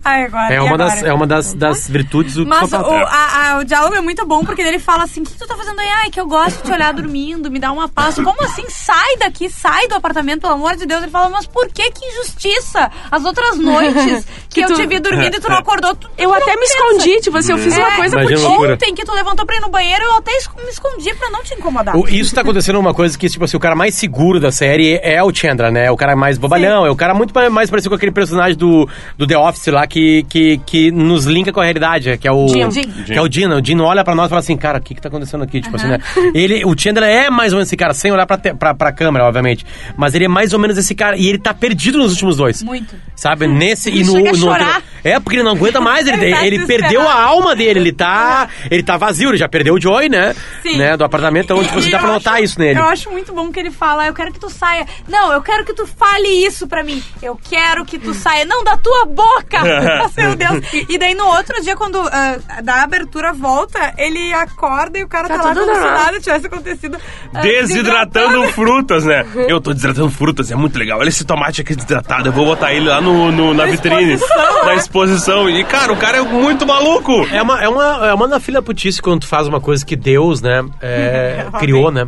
Ai, 0.04 0.24
agora, 0.26 0.54
É 0.54 0.62
uma, 0.62 0.74
agora? 0.76 0.90
das, 0.90 1.04
é 1.04 1.14
uma 1.14 1.28
das, 1.28 1.54
das 1.54 1.90
virtudes 1.90 2.36
do 2.36 2.46
Mas 2.46 2.64
o, 2.64 2.78
psicopata. 2.78 3.06
a- 3.10 3.52
a- 3.54 3.58
o 3.60 3.64
diálogo 3.64 3.96
é 3.96 4.02
muito 4.02 4.26
bom 4.26 4.44
porque 4.46 4.62
ele 4.62 4.80
fala 4.80 5.04
assim: 5.04 5.22
o 5.22 5.26
que 5.26 5.34
tu 5.38 5.48
tá 5.48 5.56
fazendo 5.56 5.80
aí? 5.80 5.88
Ai, 5.90 6.10
que 6.10 6.20
eu 6.20 6.28
gosto 6.28 6.58
de 6.58 6.64
te 6.64 6.72
olhar 6.72 6.94
dormindo, 6.94 7.50
me 7.52 7.60
dá 7.60 7.72
uma 7.72 7.88
paz. 7.90 8.16
Como 8.16 8.44
assim? 8.44 8.64
Sai 8.70 9.18
daqui, 9.18 9.50
sai 9.50 9.88
do 9.88 9.96
apartamento, 9.96 10.42
pelo 10.42 10.54
amor 10.54 10.76
de 10.76 10.86
Deus. 10.86 11.02
Ele 11.04 11.12
fala, 11.12 11.30
mas 11.30 11.46
por 11.48 11.68
que 11.70 11.90
que 11.92 12.06
injustiça? 12.06 12.90
As 13.12 13.24
outras 13.26 13.58
noites 13.58 14.26
que, 14.50 14.56
Que 14.56 14.62
eu 14.62 14.68
tu- 14.68 14.76
te 14.76 14.86
vi 14.88 15.00
dormindo 15.00 15.13
e 15.22 15.40
tu 15.40 15.50
não 15.50 15.58
acordou. 15.58 15.96
Tu, 15.96 16.10
Eu 16.18 16.30
tu 16.30 16.36
até 16.36 16.46
não 16.46 16.54
me 16.54 16.60
pensa. 16.62 16.74
escondi, 16.78 17.20
tipo 17.22 17.38
assim, 17.38 17.52
eu 17.52 17.58
fiz 17.58 17.78
uma 17.78 17.88
É, 17.88 17.96
coisa 17.96 18.16
por 18.18 18.22
Imagina 18.24 18.40
ti. 18.40 18.46
a 18.46 18.48
loucura. 18.50 18.74
Ontem 18.74 18.96
que 18.96 19.06
tu 19.06 19.14
levantou 19.14 19.46
pra 19.46 19.56
ir 19.56 19.60
no 19.62 19.70
banheiro, 19.70 20.04
eu 20.04 20.14
até 20.18 20.32
me 20.32 20.70
escondi 20.70 21.14
pra 21.16 21.30
não 21.30 21.44
te 21.44 21.54
incomodar. 21.54 21.96
O- 21.98 22.08
Isso 22.08 22.34
tá 22.34 22.42
acontecendo 22.42 22.80
uma 22.80 22.94
coisa 22.94 23.18
que, 23.18 23.30
tipo 23.30 23.46
assim, 23.46 23.58
o 23.58 23.60
cara 23.60 23.76
mais 23.76 23.96
seguro 23.96 24.40
da 24.40 24.52
série 24.52 25.00
é 25.04 25.22
o 25.24 25.34
Chandra, 25.34 25.72
né? 25.72 25.90
O 25.92 25.98
cara 25.98 26.16
mais 26.16 26.38
bobalhão, 26.38 26.86
é 26.86 26.90
o 26.92 26.96
cara 26.96 27.14
muito 27.14 27.34
mais- 27.52 27.70
parecido 27.70 27.90
com 27.90 27.96
aquele 27.96 28.12
personagem 28.12 28.58
do, 28.58 28.88
do 29.18 29.26
The 29.28 29.38
Office 29.38 29.68
lá 29.68 29.86
que, 29.88 30.24
que, 30.30 30.58
que 30.66 30.92
nos 30.92 31.26
linka 31.26 31.52
com 31.52 31.60
a 31.60 31.64
realidade, 31.64 32.18
que 32.18 32.28
é 32.28 32.32
o. 32.32 32.48
Jim. 32.48 32.70
Que 33.06 33.14
é 33.14 33.22
o 33.22 33.28
Dino. 33.28 33.56
O 33.58 33.62
Dino 33.62 33.84
olha 33.84 34.04
pra 34.04 34.14
nós 34.16 34.28
e 34.28 34.30
fala 34.30 34.40
assim, 34.40 34.56
cara, 34.58 34.78
o 34.80 34.82
que 34.82 34.94
que 34.96 35.02
tá 35.02 35.10
acontecendo 35.10 35.44
aqui? 35.44 35.62
Tipo 35.62 35.76
assim, 35.76 35.88
né? 35.88 36.00
Ele, 36.34 36.64
o 36.66 36.74
Chandler 36.78 37.10
é 37.10 37.30
mais 37.30 37.52
ou 37.54 37.58
menos 37.58 37.68
esse 37.70 37.76
cara, 37.78 37.94
sem 37.94 38.12
olhar 38.12 38.26
pra, 38.26 38.38
te- 38.38 38.54
pra, 38.54 38.74
pra 38.74 38.92
câmera, 38.92 39.26
obviamente. 39.26 39.66
Mas 39.98 40.14
ele 40.16 40.26
é 40.26 40.28
mais 40.28 40.54
ou 40.54 40.60
menos 40.60 40.78
esse 40.78 40.94
cara. 40.96 41.18
E 41.18 41.28
ele 41.28 41.38
tá 41.38 41.54
perdido 41.54 41.98
nos 41.98 42.12
últimos 42.12 42.38
dois. 42.38 42.62
Muito. 42.64 42.96
Sabe? 43.16 43.48
Nesse 43.48 43.90
e 43.90 44.04
no. 44.04 44.14
no 44.20 44.36
chorar. 44.36 44.82
É, 45.04 45.20
porque 45.20 45.36
ele 45.38 45.44
não 45.44 45.52
aguenta 45.52 45.80
mais. 45.82 46.08
Ele, 46.08 46.14
Ele 46.24 46.32
tá 46.36 46.46
ele 46.46 46.66
perdeu 46.66 47.02
a 47.08 47.22
alma 47.24 47.56
dele. 47.56 47.80
Ele 47.80 47.92
tá. 47.94 48.48
Ele 48.72 48.84
tá 48.84 48.98
vazio, 48.98 49.30
ele 49.30 49.38
já 49.38 49.48
perdeu 49.50 49.74
o 49.76 49.82
Joy, 49.82 50.08
né? 50.10 50.36
Sim. 50.62 50.78
né? 50.78 50.96
Do 50.98 51.04
apartamento. 51.04 51.46
Então, 51.46 51.64
tipo, 51.64 51.80
assim, 51.80 51.90
dá 51.90 52.00
pra 52.00 52.08
notar 52.08 52.34
acho- 52.36 52.44
isso 52.44 52.60
nele. 52.60 52.80
Eu 52.80 52.86
acho 52.86 53.10
muito 53.12 53.34
bom 53.34 53.52
que 53.52 53.60
ele 53.60 53.72
fala, 53.72 54.08
eu 54.08 54.14
quero 54.14 54.32
que 54.32 54.40
tu 54.40 54.50
saia. 54.50 54.86
Não, 55.08 55.32
eu 55.34 55.42
quero 55.42 55.66
que 55.66 55.74
tu 55.74 55.86
fale 55.88 56.28
isso 56.46 56.68
pra 56.68 56.84
mim. 56.84 57.04
Eu 57.22 57.38
quero 57.50 57.84
que 57.86 57.98
tu 58.00 58.14
saia. 58.14 58.46
Não, 58.46 58.64
da 58.64 58.78
tua 58.78 59.06
boca! 59.06 59.60
Meu 60.18 60.36
Deus. 60.36 60.66
E 60.90 60.98
daí 60.98 61.14
no 61.16 61.26
outro 61.26 61.62
dia, 61.62 61.76
quando 61.76 61.98
ah, 62.00 62.38
da 62.62 62.84
abertura 62.84 63.34
volta, 63.34 63.94
ele 63.98 64.34
acorda 64.34 64.98
e 65.00 65.04
o 65.04 65.08
cara 65.08 65.28
tá, 65.28 65.38
Tá 65.38 65.44
lá 65.50 65.54
como 65.56 65.74
se 65.76 65.82
nada 65.82 66.20
tivesse 66.20 66.48
acontecido. 66.48 66.98
ah, 67.34 67.42
Desidratando 67.42 68.44
frutas, 68.50 69.04
né? 69.06 69.26
Eu 69.48 69.60
tô 69.60 69.74
desidratando 69.74 70.10
frutas, 70.12 70.52
é 70.52 70.56
muito 70.56 70.78
legal. 70.78 71.00
Olha 71.00 71.10
esse 71.10 71.26
tomate 71.26 71.62
aqui 71.62 71.76
desidratado. 71.76 72.30
Eu 72.30 72.34
vou 72.34 72.46
botar 72.46 72.74
ele 72.74 72.88
lá 72.88 73.02
no, 73.02 73.32
no- 73.32 73.54
na, 73.54 73.66
vitrine, 73.66 74.16
na 74.16 74.66
né? 74.66 74.76
Exposição. 74.94 75.50
E, 75.50 75.64
cara, 75.64 75.92
o 75.92 75.98
cara 75.98 76.20
é 76.20 76.22
muito 76.22 76.68
maluco. 76.68 77.28
É 77.32 77.42
uma, 77.42 77.62
é 77.64 77.68
uma, 77.68 78.08
é 78.08 78.14
uma 78.14 78.28
da 78.28 78.40
filha 78.40 78.62
putice 78.62 79.02
quando 79.02 79.22
tu 79.22 79.28
faz 79.28 79.48
uma 79.48 79.60
coisa 79.60 79.84
que 79.84 79.96
Deus, 79.96 80.40
né, 80.42 80.64
é, 80.82 81.46
criou, 81.60 81.92
né? 81.92 82.06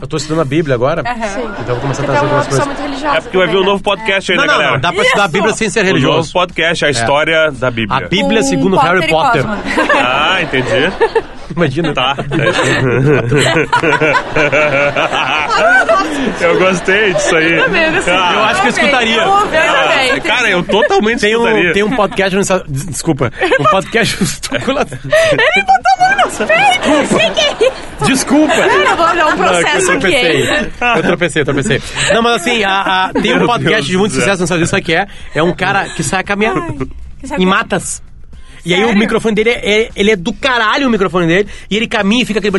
Eu 0.00 0.06
tô 0.06 0.16
estudando 0.16 0.42
a 0.42 0.44
Bíblia 0.44 0.74
agora. 0.74 1.02
Sim. 1.02 1.40
Então 1.60 1.68
eu 1.68 1.74
vou 1.74 1.80
começar 1.80 2.02
a 2.02 2.06
Você 2.06 2.12
trazer 2.12 2.26
é 2.26 2.28
uma 2.28 2.38
algumas 2.38 2.48
coisas. 2.48 2.66
É 3.16 3.20
porque 3.20 3.36
vai 3.36 3.46
vir 3.46 3.52
um 3.52 3.54
também, 3.58 3.70
novo 3.72 3.82
podcast 3.82 4.32
aí, 4.32 4.38
Não, 4.38 4.44
né, 4.44 4.52
não, 4.52 4.58
galera? 4.58 4.72
não. 4.74 4.80
Dá 4.80 4.92
pra 4.92 5.02
estudar 5.02 5.24
a! 5.24 5.28
Bíblia 5.28 5.52
sem 5.54 5.70
ser 5.70 5.80
O 5.80 5.82
novo 5.84 5.94
religioso. 5.94 6.32
podcast, 6.32 6.84
a 6.84 6.90
história 6.90 7.50
da 7.52 7.70
Bíblia. 7.70 8.04
A 8.04 8.08
Bíblia 8.08 8.42
segundo 8.42 8.76
Harry 8.76 9.08
Potter. 9.08 9.44
Ah, 9.96 10.42
entendi. 10.42 10.92
Imagina. 11.56 11.94
Tá. 11.94 12.16
eu 16.40 16.58
gostei 16.58 17.12
disso 17.14 17.36
aí. 17.36 17.54
Ah, 18.08 18.32
Eu 18.34 18.42
acho 18.44 18.60
que 18.60 18.66
eu 18.66 18.70
escutaria. 18.70 19.22
Eu 19.22 19.28
ouvi, 19.30 19.56
eu 19.56 19.62
ah, 19.62 19.88
também. 19.88 20.20
cara, 20.20 20.50
eu 20.50 20.62
totalmente 20.62 21.20
Tem 21.20 21.32
escutaria. 21.32 21.70
um, 21.70 21.72
tem 21.72 21.82
um 21.82 21.96
podcast 21.96 22.36
no 22.36 22.64
Desculpa. 22.68 23.32
Um 23.60 23.64
podcast. 23.64 24.16
Ele 24.52 24.64
botou 24.64 25.92
a 25.96 26.16
mão 26.16 26.26
nos 26.26 26.36
peitos! 26.36 27.58
Que 27.58 27.64
é? 27.64 27.72
Desculpa. 28.06 28.54
Eu 28.54 28.96
vou 28.96 29.06
dar 29.14 29.26
um 29.26 29.30
Não, 29.30 29.36
processo 29.36 29.90
eu 29.90 29.96
aqui, 29.98 30.00
tropecei. 30.00 30.42
hein? 30.42 30.72
Eu 30.96 31.02
tropecei, 31.02 31.42
eu 31.42 31.46
tropecei. 31.46 31.82
Não, 32.12 32.22
mas 32.22 32.36
assim, 32.42 32.64
a- 32.64 32.80
a- 33.06 33.12
tem 33.12 33.34
um 33.34 33.46
podcast 33.46 33.70
Deus 33.74 33.86
de 33.86 33.96
muito 33.96 34.14
sucesso, 34.14 34.40
não 34.40 34.46
sabe 34.46 34.66
sabe 34.66 34.82
o 34.82 34.84
que 34.84 34.94
é? 34.94 35.06
É 35.34 35.42
um 35.42 35.54
cara 35.54 35.88
que 35.88 36.02
sai 36.02 36.22
caminhando 36.22 36.86
que 37.20 37.26
sabe- 37.26 37.42
em 37.42 37.46
matas. 37.46 38.02
E 38.64 38.74
aí 38.74 38.84
o 38.84 38.96
microfone 38.96 39.34
dele 39.34 39.50
é, 39.50 39.82
é- 39.82 39.90
ele 39.94 40.10
é 40.10 40.16
do 40.16 40.32
caralho 40.32 40.88
o 40.88 40.90
microfone 40.90 41.26
dele. 41.26 41.48
E 41.70 41.76
ele 41.76 41.86
caminha 41.86 42.22
e 42.22 42.26
fica 42.26 42.40
aquele 42.40 42.50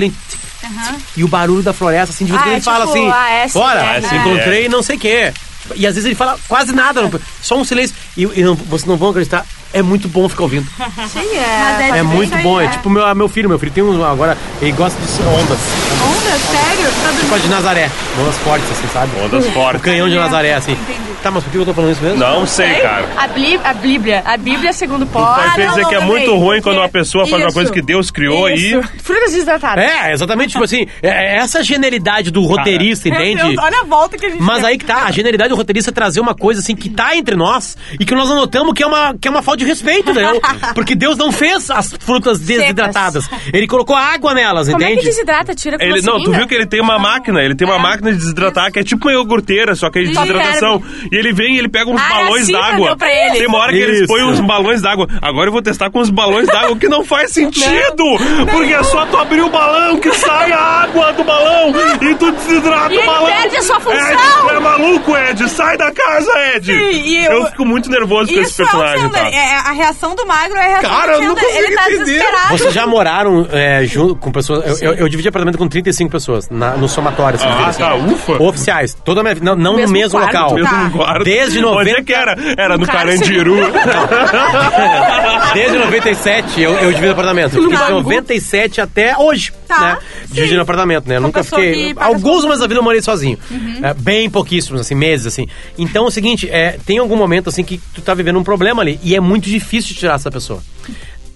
E 1.16 1.24
o 1.24 1.28
barulho 1.28 1.64
da 1.64 1.74
floresta, 1.74 2.14
assim, 2.14 2.26
de 2.26 2.32
vez 2.32 2.42
em 2.42 2.46
Ah, 2.46 2.46
quando 2.46 2.54
é 2.54 2.56
ele 2.56 2.62
fala 2.62 2.86
tipo 2.86 2.98
assim: 2.98 3.10
ASMR, 3.10 3.54
Bora, 3.54 3.84
né? 4.00 4.18
encontrei 4.18 4.70
não 4.70 4.82
sei 4.84 4.96
o 4.96 5.00
quê. 5.00 5.34
E 5.76 5.86
às 5.86 5.96
vezes 5.96 6.06
ele 6.06 6.16
fala 6.16 6.40
quase 6.48 6.74
nada, 6.74 7.10
só 7.42 7.58
um 7.58 7.64
silêncio. 7.64 7.96
E, 8.16 8.24
e 8.24 8.44
não, 8.44 8.56
vocês 8.56 8.86
não 8.86 8.98
vão 8.98 9.10
acreditar, 9.10 9.46
é 9.74 9.82
muito 9.82 10.08
bom 10.08 10.28
ficar 10.30 10.44
ouvindo. 10.44 10.66
Sim, 10.66 11.16
Mas 11.16 11.80
é. 11.80 11.90
é 11.92 11.98
É 12.00 12.04
muito 12.04 12.34
isso 12.34 12.44
bom, 12.44 12.60
é 12.62 12.66
é. 12.66 12.68
tipo 12.70 12.90
meu, 12.90 13.16
meu 13.16 13.28
filho. 13.30 13.50
Meu 13.50 13.60
filho 13.60 13.72
tem 13.72 13.84
um 13.84 14.04
agora, 14.06 14.38
ele 14.62 14.72
gosta 14.72 15.00
de 15.00 15.22
ondas. 15.28 15.60
Onda, 16.04 16.38
sério? 16.40 16.88
Tá 17.04 17.20
Tipo 17.20 17.36
a 17.36 17.38
de 17.38 17.48
Nazaré, 17.48 17.90
ondas 18.22 18.36
fortes, 18.38 18.72
assim, 18.72 18.88
sabe? 18.94 19.12
Ondas 19.24 19.46
O 19.46 19.52
fortes. 19.52 19.82
canhão 19.82 20.08
de 20.10 20.16
Nazaré, 20.16 20.54
assim. 20.54 20.72
Entendi. 20.74 21.08
Tá, 21.24 21.32
mas 21.32 21.44
por 21.44 21.52
que 21.52 21.58
eu 21.58 21.66
tô 21.66 21.74
falando 21.74 21.92
isso 21.94 22.02
mesmo? 22.04 22.20
Não 22.20 22.46
sei, 22.46 22.76
cara. 22.76 23.10
A, 23.18 23.28
Bli- 23.28 23.60
a 23.64 23.74
Bíblia, 23.74 24.22
a 24.24 24.38
Bíblia 24.38 24.72
segundo 24.72 25.06
Paul. 25.08 25.26
Vai 25.26 25.48
Ah, 25.48 25.52
querer 25.52 25.64
não, 25.66 25.70
dizer 25.72 25.82
não, 25.82 25.90
que 25.90 25.96
é 25.96 26.00
lembrei. 26.00 26.20
muito 26.28 26.36
ruim 26.40 26.62
quando 26.62 26.78
uma 26.78 26.88
pessoa 26.90 27.26
faz 27.26 27.42
uma 27.42 27.48
Isso. 27.48 27.56
coisa 27.56 27.72
que 27.74 27.82
Deus 27.82 28.12
criou 28.12 28.48
Isso. 28.50 28.78
aí. 28.78 28.84
Frutas 29.02 29.32
desidratadas. 29.34 29.84
É, 29.84 30.14
exatamente, 30.14 30.52
tipo 30.52 30.64
assim, 30.64 30.86
é, 31.02 31.10
é 31.10 31.38
essa 31.38 31.64
genialidade 31.64 32.30
do 32.30 32.44
roteirista, 32.44 33.10
Meu 33.10 33.20
entende? 33.20 33.42
Deus, 33.44 33.56
olha 33.60 33.82
a 33.82 33.84
volta 33.86 34.16
que 34.18 34.28
a 34.28 34.30
gente 34.30 34.42
Mas 34.44 34.64
aí 34.64 34.78
que 34.78 34.86
tá, 34.86 35.06
a 35.06 35.12
genialidade 35.12 35.50
do 35.50 35.56
roteirista 35.56 35.90
é 35.90 35.94
trazer 35.94 36.20
uma 36.20 36.36
coisa 36.36 36.62
assim 36.62 36.76
que 36.76 36.88
tá 36.88 37.16
entre 37.18 37.36
nós 37.36 37.76
e 38.00 38.06
que 38.06 38.14
nós 38.14 38.30
não 38.30 38.36
notamos 38.36 38.74
que 38.76 38.84
é 38.84 38.88
uma, 38.88 39.16
que 39.20 39.28
é 39.28 39.32
uma 39.32 39.42
falta 39.42 39.57
de 39.58 39.66
respeito, 39.66 40.12
entendeu? 40.12 40.40
Porque 40.74 40.96
Deus 40.96 41.18
não 41.18 41.32
fez 41.32 41.70
as 41.70 41.94
frutas 42.00 42.40
desidratadas. 42.40 43.28
Ele 43.54 43.68
colocou 43.68 43.96
água 43.96 44.34
nelas, 44.34 44.70
Como 44.70 44.82
é 44.82 44.88
que 44.88 44.92
entende? 44.94 45.08
desidrata? 45.08 45.54
Tira 45.56 45.78
com 45.78 45.84
Ele, 45.84 46.02
não, 46.02 46.22
tu 46.24 46.32
viu 46.32 46.48
que 46.48 46.54
ele 46.56 46.66
tem 46.66 46.82
uma 46.82 46.98
máquina, 47.00 47.42
ele 47.42 47.56
tem 47.56 47.68
uma 47.68 47.80
máquina 47.80 48.12
de 48.12 48.18
desidratar 48.18 48.72
que 48.72 48.80
é 48.80 48.84
tipo 48.84 49.08
uma 49.08 49.14
iogurteira, 49.14 49.76
só 49.76 49.90
que 49.90 50.00
é 50.00 50.04
de 50.04 50.12
Isso. 50.12 50.20
desidratação. 50.22 50.82
E 51.12 51.16
ele 51.16 51.34
vem 51.34 51.56
e 51.56 51.60
ele 51.60 51.70
pega 51.70 51.90
uns 51.90 52.02
Ah, 52.02 52.10
balões 52.10 52.46
sim, 52.46 52.52
d'água. 52.54 52.96
Tem 52.98 53.48
uma 53.48 53.58
hora 53.60 53.72
que 53.72 53.78
eles 53.78 53.98
Isso. 54.00 54.08
põem 54.08 54.24
uns 54.24 54.40
balões 54.40 54.82
d'água. 54.82 55.08
Agora 55.22 55.48
eu 55.48 55.52
vou 55.52 55.62
testar 55.62 55.90
com 55.90 56.00
os 56.00 56.10
balões 56.10 56.48
d'água, 56.48 56.72
o 56.72 56.78
que 56.78 56.88
não 56.88 57.04
faz 57.04 57.32
sentido! 57.32 58.04
Porque 58.52 58.74
é 58.74 58.84
só 58.84 59.06
tu 59.06 59.18
abrir 59.18 59.42
o 59.42 59.50
balão 59.50 59.98
que 60.00 60.12
sai 60.14 60.52
a 60.52 60.60
água 60.84 61.12
do 61.14 61.24
balão 61.24 61.74
e 62.02 62.16
tu 62.16 62.32
desidrata 62.32 62.94
E 62.94 62.98
o 62.98 63.00
ele 63.00 63.08
balão. 63.08 63.26
perde 63.26 63.56
a 63.58 63.62
sua 63.62 63.80
função. 63.80 63.98
Ed, 64.12 64.18
tu 64.42 64.50
é 64.50 64.60
maluco, 64.60 65.18
Ed! 65.18 65.50
Sai 65.50 65.78
da 65.78 65.92
casa, 65.92 66.32
Ed! 66.56 66.66
Sim, 66.66 66.90
e 67.04 67.26
eu- 67.26 67.32
eu... 67.32 67.46
fico 67.48 67.66
muito 67.66 67.90
nervoso 67.90 68.32
com 68.34 68.40
esse 68.40 68.52
Isso 68.52 68.62
é 68.62 68.66
o 68.66 68.68
personagem, 68.70 69.00
Chandler. 69.04 69.24
tá? 69.24 69.30
É, 69.30 69.47
a 69.56 69.72
reação 69.72 70.16
do 70.16 70.26
magro 70.26 70.58
é 70.58 70.66
a 70.66 70.68
reação 70.68 70.90
Cara, 70.90 71.18
do 71.18 71.24
eu 71.24 71.30
não 71.30 71.36
Chandler. 71.38 71.56
Ele 71.58 71.76
tá 71.76 71.84
entender. 71.92 72.06
desesperado. 72.06 72.58
Vocês 72.58 72.74
já 72.74 72.88
moraram 72.88 73.48
é, 73.52 73.86
junto 73.86 74.16
com 74.16 74.32
pessoas. 74.32 74.82
Eu, 74.82 74.92
eu, 74.94 75.00
eu 75.00 75.10
dividi 75.10 75.28
apartamento 75.30 75.58
com 75.58 75.68
35 75.68 76.10
pessoas 76.12 76.50
na- 76.50 76.72
no 76.78 76.88
somatório. 76.90 77.38
Assim, 77.40 77.48
Ah, 77.48 77.68
assim. 77.68 77.80
tá, 77.80 77.96
ufa. 77.96 78.42
Oficiais. 78.44 78.94
Toda 79.04 79.22
a 79.22 79.24
minha 79.24 79.36
vida. 79.36 79.46
Não, 79.46 79.56
não 79.56 79.72
no 79.74 79.78
Mesmo 79.80 79.94
mesmo 79.94 80.12
quarto? 80.20 80.28
local. 80.34 80.54
Mesmo 80.56 80.70
Tá. 80.70 80.90
quarto. 80.92 81.24
Desde 81.24 81.58
Onde 81.60 81.68
90 81.68 82.00
é 82.00 82.04
que 82.04 82.14
era? 82.14 82.36
Era 82.58 82.78
no 82.78 82.86
cara, 82.86 82.98
Carandiru. 83.00 83.56
Desde 85.54 85.78
97 85.78 86.62
eu, 86.62 86.74
eu 86.74 86.92
divido 86.92 87.12
apartamento. 87.12 87.56
Eu 87.56 87.64
Fiquei 87.64 87.78
de 87.78 87.84
Tá. 87.84 87.90
97 87.90 88.82
até 88.82 89.18
hoje, 89.18 89.52
Tá, 89.68 89.80
né? 89.82 89.98
Dividindo 90.32 90.62
apartamento, 90.62 91.08
né? 91.08 91.18
Eu 91.18 91.22
nunca 91.22 91.44
fiquei. 91.44 91.94
Alguns 91.98 92.44
meses 92.46 92.60
da 92.60 92.68
vida 92.68 92.80
eu 92.80 92.84
morei 92.84 93.02
sozinho. 93.02 93.38
Uhum. 93.52 93.80
É, 93.84 93.94
bem 93.94 94.30
pouquíssimos, 94.30 94.82
assim, 94.82 94.96
meses, 94.96 95.26
assim. 95.28 95.48
Então 95.78 96.06
é 96.06 96.08
o 96.08 96.12
seguinte, 96.12 96.50
é, 96.50 96.78
tem 96.86 96.98
algum 97.00 97.16
momento 97.16 97.50
assim 97.50 97.64
que 97.64 97.80
tu 97.94 98.02
tá 98.02 98.14
vivendo 98.14 98.38
um 98.40 98.44
problema 98.44 98.82
ali. 98.82 99.00
E 99.04 99.16
é 99.16 99.20
muito 99.20 99.37
difícil 99.40 99.94
de 99.94 100.00
tirar 100.00 100.16
essa 100.16 100.32
pessoa. 100.32 100.62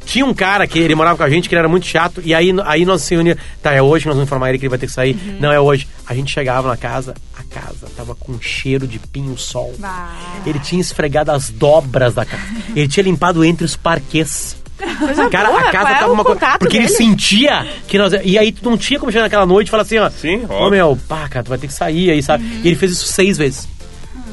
Tinha 0.05 0.25
um 0.25 0.33
cara 0.33 0.65
que 0.65 0.79
ele 0.79 0.95
morava 0.95 1.15
com 1.17 1.23
a 1.23 1.29
gente, 1.29 1.47
que 1.47 1.53
ele 1.55 1.59
era 1.59 1.69
muito 1.69 1.85
chato, 1.85 2.21
e 2.25 2.33
aí, 2.33 2.51
aí 2.65 2.85
nós 2.85 3.01
se 3.03 3.15
unia. 3.15 3.37
Tá, 3.61 3.71
é 3.71 3.81
hoje 3.81 4.03
que 4.03 4.07
nós 4.07 4.15
vamos 4.15 4.27
informar 4.27 4.49
ele 4.49 4.57
que 4.57 4.65
ele 4.65 4.69
vai 4.69 4.79
ter 4.79 4.87
que 4.87 4.91
sair. 4.91 5.13
Uhum. 5.13 5.37
Não, 5.39 5.51
é 5.51 5.59
hoje. 5.59 5.87
A 6.07 6.13
gente 6.15 6.31
chegava 6.31 6.67
na 6.67 6.75
casa, 6.75 7.13
a 7.37 7.43
casa 7.43 7.87
tava 7.95 8.15
com 8.15 8.39
cheiro 8.41 8.87
de 8.87 8.97
pinho-sol. 8.99 9.73
Ah. 9.81 10.11
Ele 10.45 10.59
tinha 10.59 10.81
esfregado 10.81 11.31
as 11.31 11.49
dobras 11.49 12.15
da 12.15 12.25
casa. 12.25 12.43
Ele 12.75 12.87
tinha 12.87 13.03
limpado 13.03 13.45
entre 13.45 13.63
os 13.63 13.75
parquês. 13.75 14.57
Cara, 15.31 15.49
boa, 15.49 15.59
a 15.59 15.71
casa 15.71 15.85
qual 15.85 15.87
é 15.95 15.99
tava 15.99 16.09
o 16.09 16.13
uma 16.13 16.23
coisa. 16.23 16.57
Porque 16.57 16.77
ele 16.77 16.87
dele? 16.87 16.97
sentia 16.97 17.67
que 17.87 17.97
nós. 17.99 18.13
E 18.23 18.37
aí 18.37 18.51
tu 18.51 18.67
não 18.67 18.77
tinha 18.77 18.99
como 18.99 19.11
chegar 19.11 19.23
naquela 19.25 19.45
noite 19.45 19.67
e 19.67 19.71
falar 19.71 19.83
assim, 19.83 19.99
ó. 19.99 20.09
Sim, 20.09 20.45
Ô 20.49 20.53
óbvio. 20.53 20.71
meu, 20.71 20.99
pá, 21.07 21.29
cara, 21.29 21.43
tu 21.43 21.49
vai 21.49 21.57
ter 21.59 21.67
que 21.67 21.73
sair 21.73 22.09
aí, 22.09 22.23
sabe? 22.23 22.43
E 22.63 22.67
ele 22.67 22.75
fez 22.75 22.91
isso 22.93 23.05
seis 23.05 23.37
vezes. 23.37 23.67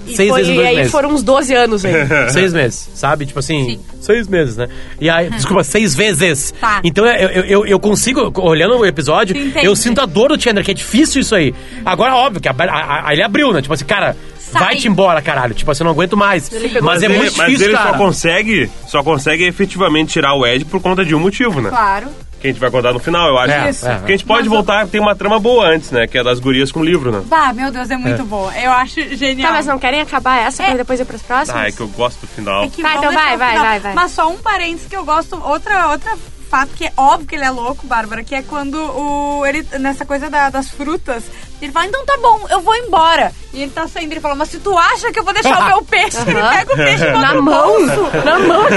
E, 0.09 0.17
Seis 0.17 0.29
foi- 0.31 0.39
vezes 0.41 0.51
em 0.51 0.55
e 0.55 0.57
dois 0.57 0.69
aí 0.69 0.77
meses. 0.77 0.93
foram 0.93 1.11
uns 1.11 1.23
12 1.23 1.55
anos 1.55 1.85
aí. 1.85 1.93
Seis 2.31 2.53
meses, 2.53 2.89
sabe? 2.95 3.27
Tipo 3.27 3.39
assim, 3.39 3.79
seis 4.01 4.27
meses, 4.27 4.57
né? 4.57 4.69
E 5.01 5.09
aí, 5.11 5.29
desculpa, 5.37 5.63
seis 5.63 5.95
vezes. 5.95 6.53
Tá. 6.61 6.81
Então 6.83 7.07
eu, 7.07 7.29
eu, 7.29 7.45
eu, 7.45 7.67
eu 7.67 7.81
consigo, 7.81 8.33
olhando 8.41 8.77
o 8.79 8.87
episódio, 8.87 9.35
Tu 9.35 9.41
entende. 9.41 9.67
eu 9.67 9.77
sinto 9.77 10.01
a 10.01 10.07
dor 10.07 10.29
do 10.37 10.41
Chandler, 10.43 10.65
que 10.65 10.71
é 10.71 10.75
difícil 10.75 11.21
isso 11.21 11.35
aí. 11.35 11.55
Agora, 11.85 12.15
óbvio, 12.17 12.41
que 12.41 12.49
a, 12.49 12.55
a- 12.59 13.09
a- 13.09 13.13
ele 13.13 13.23
abriu, 13.23 13.53
né? 13.53 13.61
Tipo 13.63 13.75
assim, 13.75 13.85
cara, 13.85 14.17
vai-te 14.53 14.89
embora, 14.89 15.21
caralho. 15.21 15.55
Tipo 15.55 15.71
assim, 15.71 15.83
eu 15.83 15.87
não 15.87 15.93
aguento 15.93 16.17
mais. 16.17 16.49
pegou 16.49 16.83
Mas 16.83 17.03
é 17.03 17.07
ele, 17.07 17.19
muito 17.19 17.37
mas 17.37 17.47
difícil, 17.47 17.69
ele 17.69 17.77
cara. 17.77 17.91
só 17.93 17.99
consegue, 17.99 18.71
só 18.87 19.03
consegue 19.03 19.45
efetivamente 19.45 20.13
tirar 20.15 20.35
o 20.35 20.47
Ed 20.47 20.65
por 20.65 20.81
conta 20.81 21.05
de 21.05 21.15
um 21.15 21.21
motivo, 21.21 21.61
né? 21.61 21.69
Claro. 21.71 22.07
Que 22.41 22.47
a 22.47 22.51
gente 22.51 22.61
vai 22.61 22.71
contar 22.71 22.93
no 22.93 23.01
final, 23.01 23.29
eu 23.29 23.39
acho. 23.39 23.53
É, 23.53 23.71
Isso. 23.71 23.89
é. 23.89 23.97
Porque 23.97 24.13
a 24.13 24.17
gente 24.17 24.27
pode 24.27 24.49
Mas 24.49 24.49
voltar, 24.49 24.87
tem 24.87 25.01
uma 25.01 25.15
trama 25.17 25.41
boa 25.41 25.67
antes, 25.67 25.91
né? 25.91 26.07
Que 26.07 26.19
é 26.19 26.23
das 26.23 26.39
gurias 26.39 26.71
com 26.71 26.81
o 26.81 26.85
livro, 26.85 27.11
né? 27.11 27.23
Bah, 27.27 27.53
meu 27.53 27.71
Deus, 27.73 27.91
é 27.91 27.97
muito 27.97 28.25
boa. 28.25 28.57
Eu 28.57 28.71
acho 28.71 29.01
genial. 29.17 29.49
Tá, 29.51 29.57
mas 29.57 29.67
não 29.67 29.79
querem 29.79 30.01
acabar 30.01 30.39
essa 30.39 30.63
pra 30.63 30.73
É. 30.73 30.77
depois 30.77 31.01
ir 31.01 31.05
pras 31.05 31.21
próximas? 31.23 31.61
Ah, 31.61 31.67
é 31.69 31.73
que 31.73 31.81
eu 31.81 31.89
gosto 31.89 32.21
do 32.21 32.27
final. 32.29 32.63
É 32.65 32.69
que 32.69 32.81
Tá, 32.81 32.95
então 32.97 33.13
vai, 33.13 33.37
vai, 33.37 33.59
vai, 33.59 33.81
vai. 33.81 33.95
Mas 33.95 34.13
só 34.13 34.29
um 34.31 34.37
parênteses 34.39 34.87
que 34.89 34.97
eu 34.97 35.05
gosto, 35.05 35.37
outra, 35.45 35.89
outra 35.89 36.13
fato 36.49 36.71
que 36.75 36.87
é 36.87 36.93
óbvio 36.97 37.27
que 37.29 37.35
ele 37.37 37.45
é 37.45 37.51
louco, 37.51 37.87
Bárbara, 37.87 38.23
que 38.25 38.35
é 38.35 38.43
quando 38.43 38.75
o 38.77 39.45
ele 39.47 39.65
nessa 39.79 40.05
coisa 40.05 40.29
da- 40.31 40.51
das 40.51 40.69
frutas, 40.71 41.25
ele 41.61 41.73
fala: 41.73 41.87
"Então 41.87 42.05
tá 42.07 42.17
bom, 42.21 42.47
eu 42.51 42.61
vou 42.61 42.75
embora". 42.77 43.33
E 43.53 43.63
ele 43.63 43.71
tá 43.71 43.87
saindo, 43.89 44.13
ele 44.13 44.21
fala: 44.21 44.35
"Mas 44.35 44.49
se 44.51 44.59
tu 44.59 44.77
acha 44.77 45.11
que 45.13 45.19
eu 45.19 45.25
vou 45.25 45.33
deixar 45.33 45.61
o 45.63 45.67
meu 45.67 45.83
peixe?" 45.89 46.19
Ele 46.27 46.39
Aham. 46.39 46.51
pega 46.51 46.73
o 46.73 46.77
peixe 46.77 47.05
e 47.05 47.11
bota 47.13 47.21
Na 47.21 47.35
mão? 47.43 47.67
bolso. 47.87 48.11
Na 48.25 48.39
mão. 48.39 48.69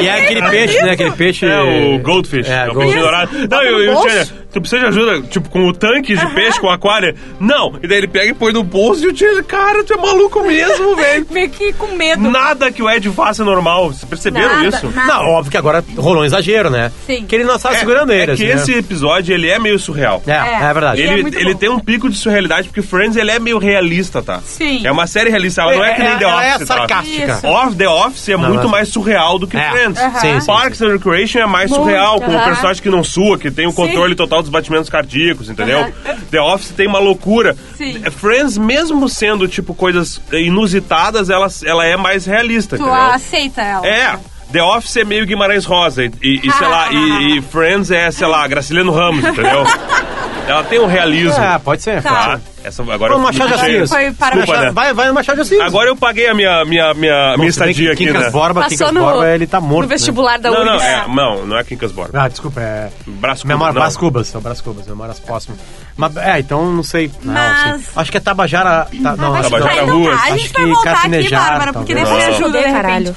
E 0.00 0.06
é 0.08 0.22
aquele 0.22 0.50
peixe, 0.50 0.82
né? 0.82 0.90
Aquele 0.92 1.10
peixe. 1.12 1.46
É 1.46 1.60
o 1.60 1.98
Goldfish, 2.00 2.48
É, 2.48 2.52
é, 2.66 2.68
o 2.70 2.74
gold- 2.74 2.86
peixe 2.86 2.98
dourado. 3.00 3.48
Não, 3.48 3.62
eu, 3.62 3.80
eu, 3.82 3.94
bolso? 3.94 4.34
Tinha, 4.58 4.60
tu 4.60 4.60
precisa 4.60 4.80
de 4.80 4.86
ajuda, 4.86 5.22
tipo, 5.28 5.48
com 5.48 5.66
o 5.66 5.72
tanque 5.72 6.16
de 6.16 6.26
peixe, 6.34 6.60
com 6.60 6.66
o 6.66 6.70
aquário? 6.70 7.14
Não. 7.40 7.74
E 7.82 7.86
daí 7.86 7.98
ele 7.98 8.08
pega 8.08 8.30
e 8.30 8.34
põe 8.34 8.52
no 8.52 8.62
bolso 8.62 9.04
e 9.04 9.08
o 9.08 9.12
tio, 9.12 9.42
cara, 9.44 9.84
tu 9.84 9.92
é 9.94 9.96
maluco 9.96 10.42
mesmo, 10.42 10.94
velho. 10.96 11.26
Meio 11.30 11.50
que 11.50 11.72
com 11.72 11.88
medo. 11.96 12.28
Nada 12.30 12.70
que 12.70 12.82
o 12.82 12.90
Ed 12.90 13.08
faça 13.10 13.42
é 13.42 13.44
normal. 13.44 13.88
Vocês 13.88 14.04
perceberam 14.04 14.56
Nada, 14.56 14.68
isso? 14.68 14.86
nada. 14.94 15.12
Não, 15.14 15.26
óbvio 15.30 15.50
que 15.50 15.56
agora 15.56 15.84
rolou 15.96 16.22
um 16.22 16.24
exagero, 16.24 16.70
né? 16.70 16.90
Sim. 17.06 17.24
Que 17.26 17.34
ele 17.36 17.44
não 17.44 17.56
estava 17.56 17.74
É, 17.76 17.78
segurando 17.78 18.12
ele. 18.12 18.32
é 18.32 18.36
que 18.36 18.44
assim, 18.50 18.62
esse 18.62 18.72
né? 18.72 18.78
episódio, 18.78 19.34
ele 19.34 19.48
é 19.48 19.58
meio 19.58 19.78
surreal. 19.78 20.22
É, 20.26 20.32
é, 20.32 20.68
É. 20.68 20.72
verdade. 20.72 21.00
Ele 21.00 21.08
é 21.08 21.12
Ele, 21.12 21.22
muito 21.22 21.38
ele 21.38 21.52
bom. 21.52 21.58
tem 21.58 21.68
um 21.68 21.78
pico 21.78 22.08
de 22.08 22.16
surrealidade, 22.16 22.68
porque 22.68 22.82
Friends, 22.82 23.16
ele 23.16 23.30
é 23.30 23.38
meio 23.38 23.58
realista, 23.58 24.22
tá? 24.22 24.40
Sim. 24.44 24.86
É 24.86 24.90
uma 24.92 25.06
série 25.06 25.30
realista, 25.30 25.62
ela 25.62 25.74
não 25.74 25.84
é 25.84 25.94
que 25.94 26.02
nem 26.02 26.16
The 26.18 26.24
ela 26.24 26.36
Office, 26.36 26.52
é 26.54 26.58
tá? 26.58 26.66
sarcástica. 26.66 27.32
Isso. 27.34 27.46
Off, 27.46 27.76
The 27.76 27.88
Office 27.88 28.28
é 28.28 28.36
Não, 28.36 28.48
muito 28.48 28.62
mas- 28.62 28.70
mais 28.78 28.88
surreal 28.88 29.38
do 29.38 29.46
que 29.46 29.56
É. 29.56 29.70
Friends. 29.70 30.00
Aham. 30.00 30.20
Sim, 30.20 30.40
sim, 30.40 30.46
Parks 30.46 30.80
and 30.82 30.88
Recreation 30.92 31.38
é 31.40 31.46
mais 31.46 31.70
Muito, 31.70 31.82
surreal, 31.82 32.20
com 32.20 32.30
o 32.30 32.34
aham. 32.36 32.44
personagem 32.44 32.82
que 32.82 32.88
não 32.90 33.02
sua, 33.04 33.38
que 33.38 33.50
tem 33.50 33.66
o 33.66 33.72
controle 33.72 34.14
total 34.14 34.40
dos 34.40 34.47
batimentos 34.48 34.88
cardíacos, 34.90 35.48
entendeu? 35.50 35.92
The 36.30 36.40
Office 36.40 36.70
tem 36.70 36.86
uma 36.86 36.98
loucura. 36.98 37.56
Sim. 37.76 38.00
Friends, 38.10 38.56
mesmo 38.58 39.08
sendo, 39.08 39.46
tipo, 39.48 39.74
coisas 39.74 40.20
inusitadas, 40.32 41.30
ela, 41.30 41.46
ela 41.64 41.84
é 41.86 41.96
mais 41.96 42.26
realista, 42.26 42.76
Tu 42.76 42.82
entendeu? 42.82 43.00
aceita 43.02 43.60
ela. 43.62 43.86
É. 43.86 44.18
The 44.50 44.62
Office 44.62 44.96
é 44.96 45.04
meio 45.04 45.26
Guimarães 45.26 45.64
Rosa 45.66 46.04
e, 46.04 46.10
e- 46.22 46.40
e, 46.48 46.50
sei 46.52 46.66
lá, 46.66 46.88
e, 46.92 47.36
e 47.38 47.42
Friends 47.42 47.90
é, 47.90 48.10
sei 48.10 48.26
lá, 48.26 48.46
Graciliano 48.48 48.92
Ramos, 48.92 49.22
entendeu? 49.22 49.64
Ela 50.58 50.64
tem 50.68 50.80
um 50.80 50.86
realismo. 50.86 51.42
É, 51.42 51.58
pode 51.58 51.82
ser. 51.82 52.02
Tá. 52.02 52.10
Tá? 52.10 52.40
Essa, 52.64 52.82
agora 52.82 53.16
Machado 53.18 53.48
de 53.48 53.54
Assis. 53.54 53.88
Foi 53.88 54.12
para 54.12 54.36
Desculpa, 54.36 54.46
Machado- 54.52 54.64
né? 54.66 54.72
Vai, 54.72 54.92
vai 54.94 55.08
no 55.08 55.14
Machado 55.14 55.36
de 55.36 55.42
Assis. 55.42 55.60
Agora 55.60 55.88
eu 55.88 55.96
paguei 55.96 56.28
a 56.28 56.34
minha, 56.34 56.64
minha, 56.64 56.92
minha, 56.94 56.94
minha 56.94 57.32
se 57.34 57.38
bem 57.38 57.48
estadia 57.48 57.92
aqui, 57.92 58.06
Quincas 58.06 58.22
né? 58.24 58.30
Borba, 58.30 58.60
Passou 58.62 58.76
Quincas 58.78 58.94
no, 58.94 59.00
Borba, 59.00 59.28
ele 59.30 59.46
tá 59.46 59.60
morto. 59.60 59.82
no 59.82 59.88
vestibular 59.88 60.38
da 60.38 60.50
Não, 60.50 60.64
não, 60.64 60.74
é, 60.80 61.04
não, 61.08 61.46
não 61.46 61.56
é 61.58 61.64
Quincas 61.64 61.92
Borba. 61.92 62.18
Né? 62.18 62.24
Ah, 62.24 62.28
desculpa, 62.28 62.60
é. 62.60 62.90
Brás 63.06 63.40
Cubas, 63.42 63.44
Memória. 63.44 63.72
Brás 63.74 63.96
Cubas, 63.96 64.34
é 64.34 64.38
o 64.38 64.40
Brás 64.40 64.60
Cubas, 64.60 64.86
Memórias 64.86 65.20
Póstumas. 65.20 65.60
Mas, 65.96 66.16
é, 66.16 66.38
então 66.40 66.70
não 66.72 66.82
sei. 66.82 67.10
Não, 67.22 67.32
Mas- 67.32 67.96
acho 67.96 68.10
que 68.10 68.16
é 68.16 68.20
Tabajara. 68.20 68.86
Tá, 69.02 69.16
não, 69.16 69.32
Tabajara 69.34 69.64
tá, 69.64 69.74
então 69.82 69.98
Ruas. 69.98 70.16
tá, 70.16 70.22
a 70.22 70.24
Acho 70.26 70.38
gente 70.38 70.52
vai 70.52 70.62
que 70.64 70.72
voltar 70.72 70.92
aqui, 70.92 71.30
Bárbara, 71.30 71.72
porque 71.72 71.94
Não. 71.94 72.16
ajuda, 72.16 72.58
de 72.60 72.66
repente. 72.66 72.72
Caralho. 72.72 73.16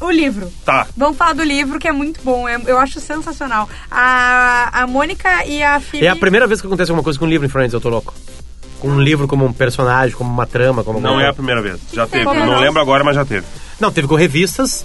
É. 0.00 0.04
O 0.04 0.10
livro. 0.10 0.52
Tá. 0.64 0.86
Vamos 0.96 1.16
falar 1.16 1.32
do 1.32 1.42
livro, 1.42 1.78
que 1.78 1.88
é 1.88 1.92
muito 1.92 2.20
bom. 2.22 2.48
Eu, 2.48 2.60
eu 2.60 2.78
acho 2.78 3.00
sensacional. 3.00 3.68
A, 3.90 4.82
a 4.82 4.86
Mônica 4.86 5.44
e 5.46 5.62
a 5.62 5.80
Phoebe... 5.80 6.06
É 6.06 6.10
a 6.10 6.16
primeira 6.16 6.46
vez 6.46 6.60
que 6.60 6.66
acontece 6.66 6.90
alguma 6.90 7.04
coisa 7.04 7.18
com 7.18 7.24
um 7.24 7.28
livro 7.28 7.46
em 7.46 7.50
Friends, 7.50 7.74
eu 7.74 7.80
tô 7.80 7.88
louco. 7.88 8.14
Com 8.80 8.88
um 8.88 9.00
livro 9.00 9.26
como 9.26 9.44
um 9.44 9.52
personagem, 9.52 10.16
como 10.16 10.30
uma 10.30 10.46
trama, 10.46 10.84
como 10.84 11.00
Não 11.00 11.10
alguma 11.10 11.26
é 11.26 11.30
a 11.30 11.34
primeira 11.34 11.60
vez. 11.60 11.80
Já 11.92 12.06
que 12.06 12.12
teve. 12.12 12.24
teve? 12.24 12.46
Não 12.46 12.60
lembro 12.60 12.80
agora, 12.80 13.02
mas 13.02 13.16
já 13.16 13.24
teve. 13.24 13.44
Não, 13.80 13.90
teve 13.90 14.06
com 14.06 14.14
revistas. 14.14 14.84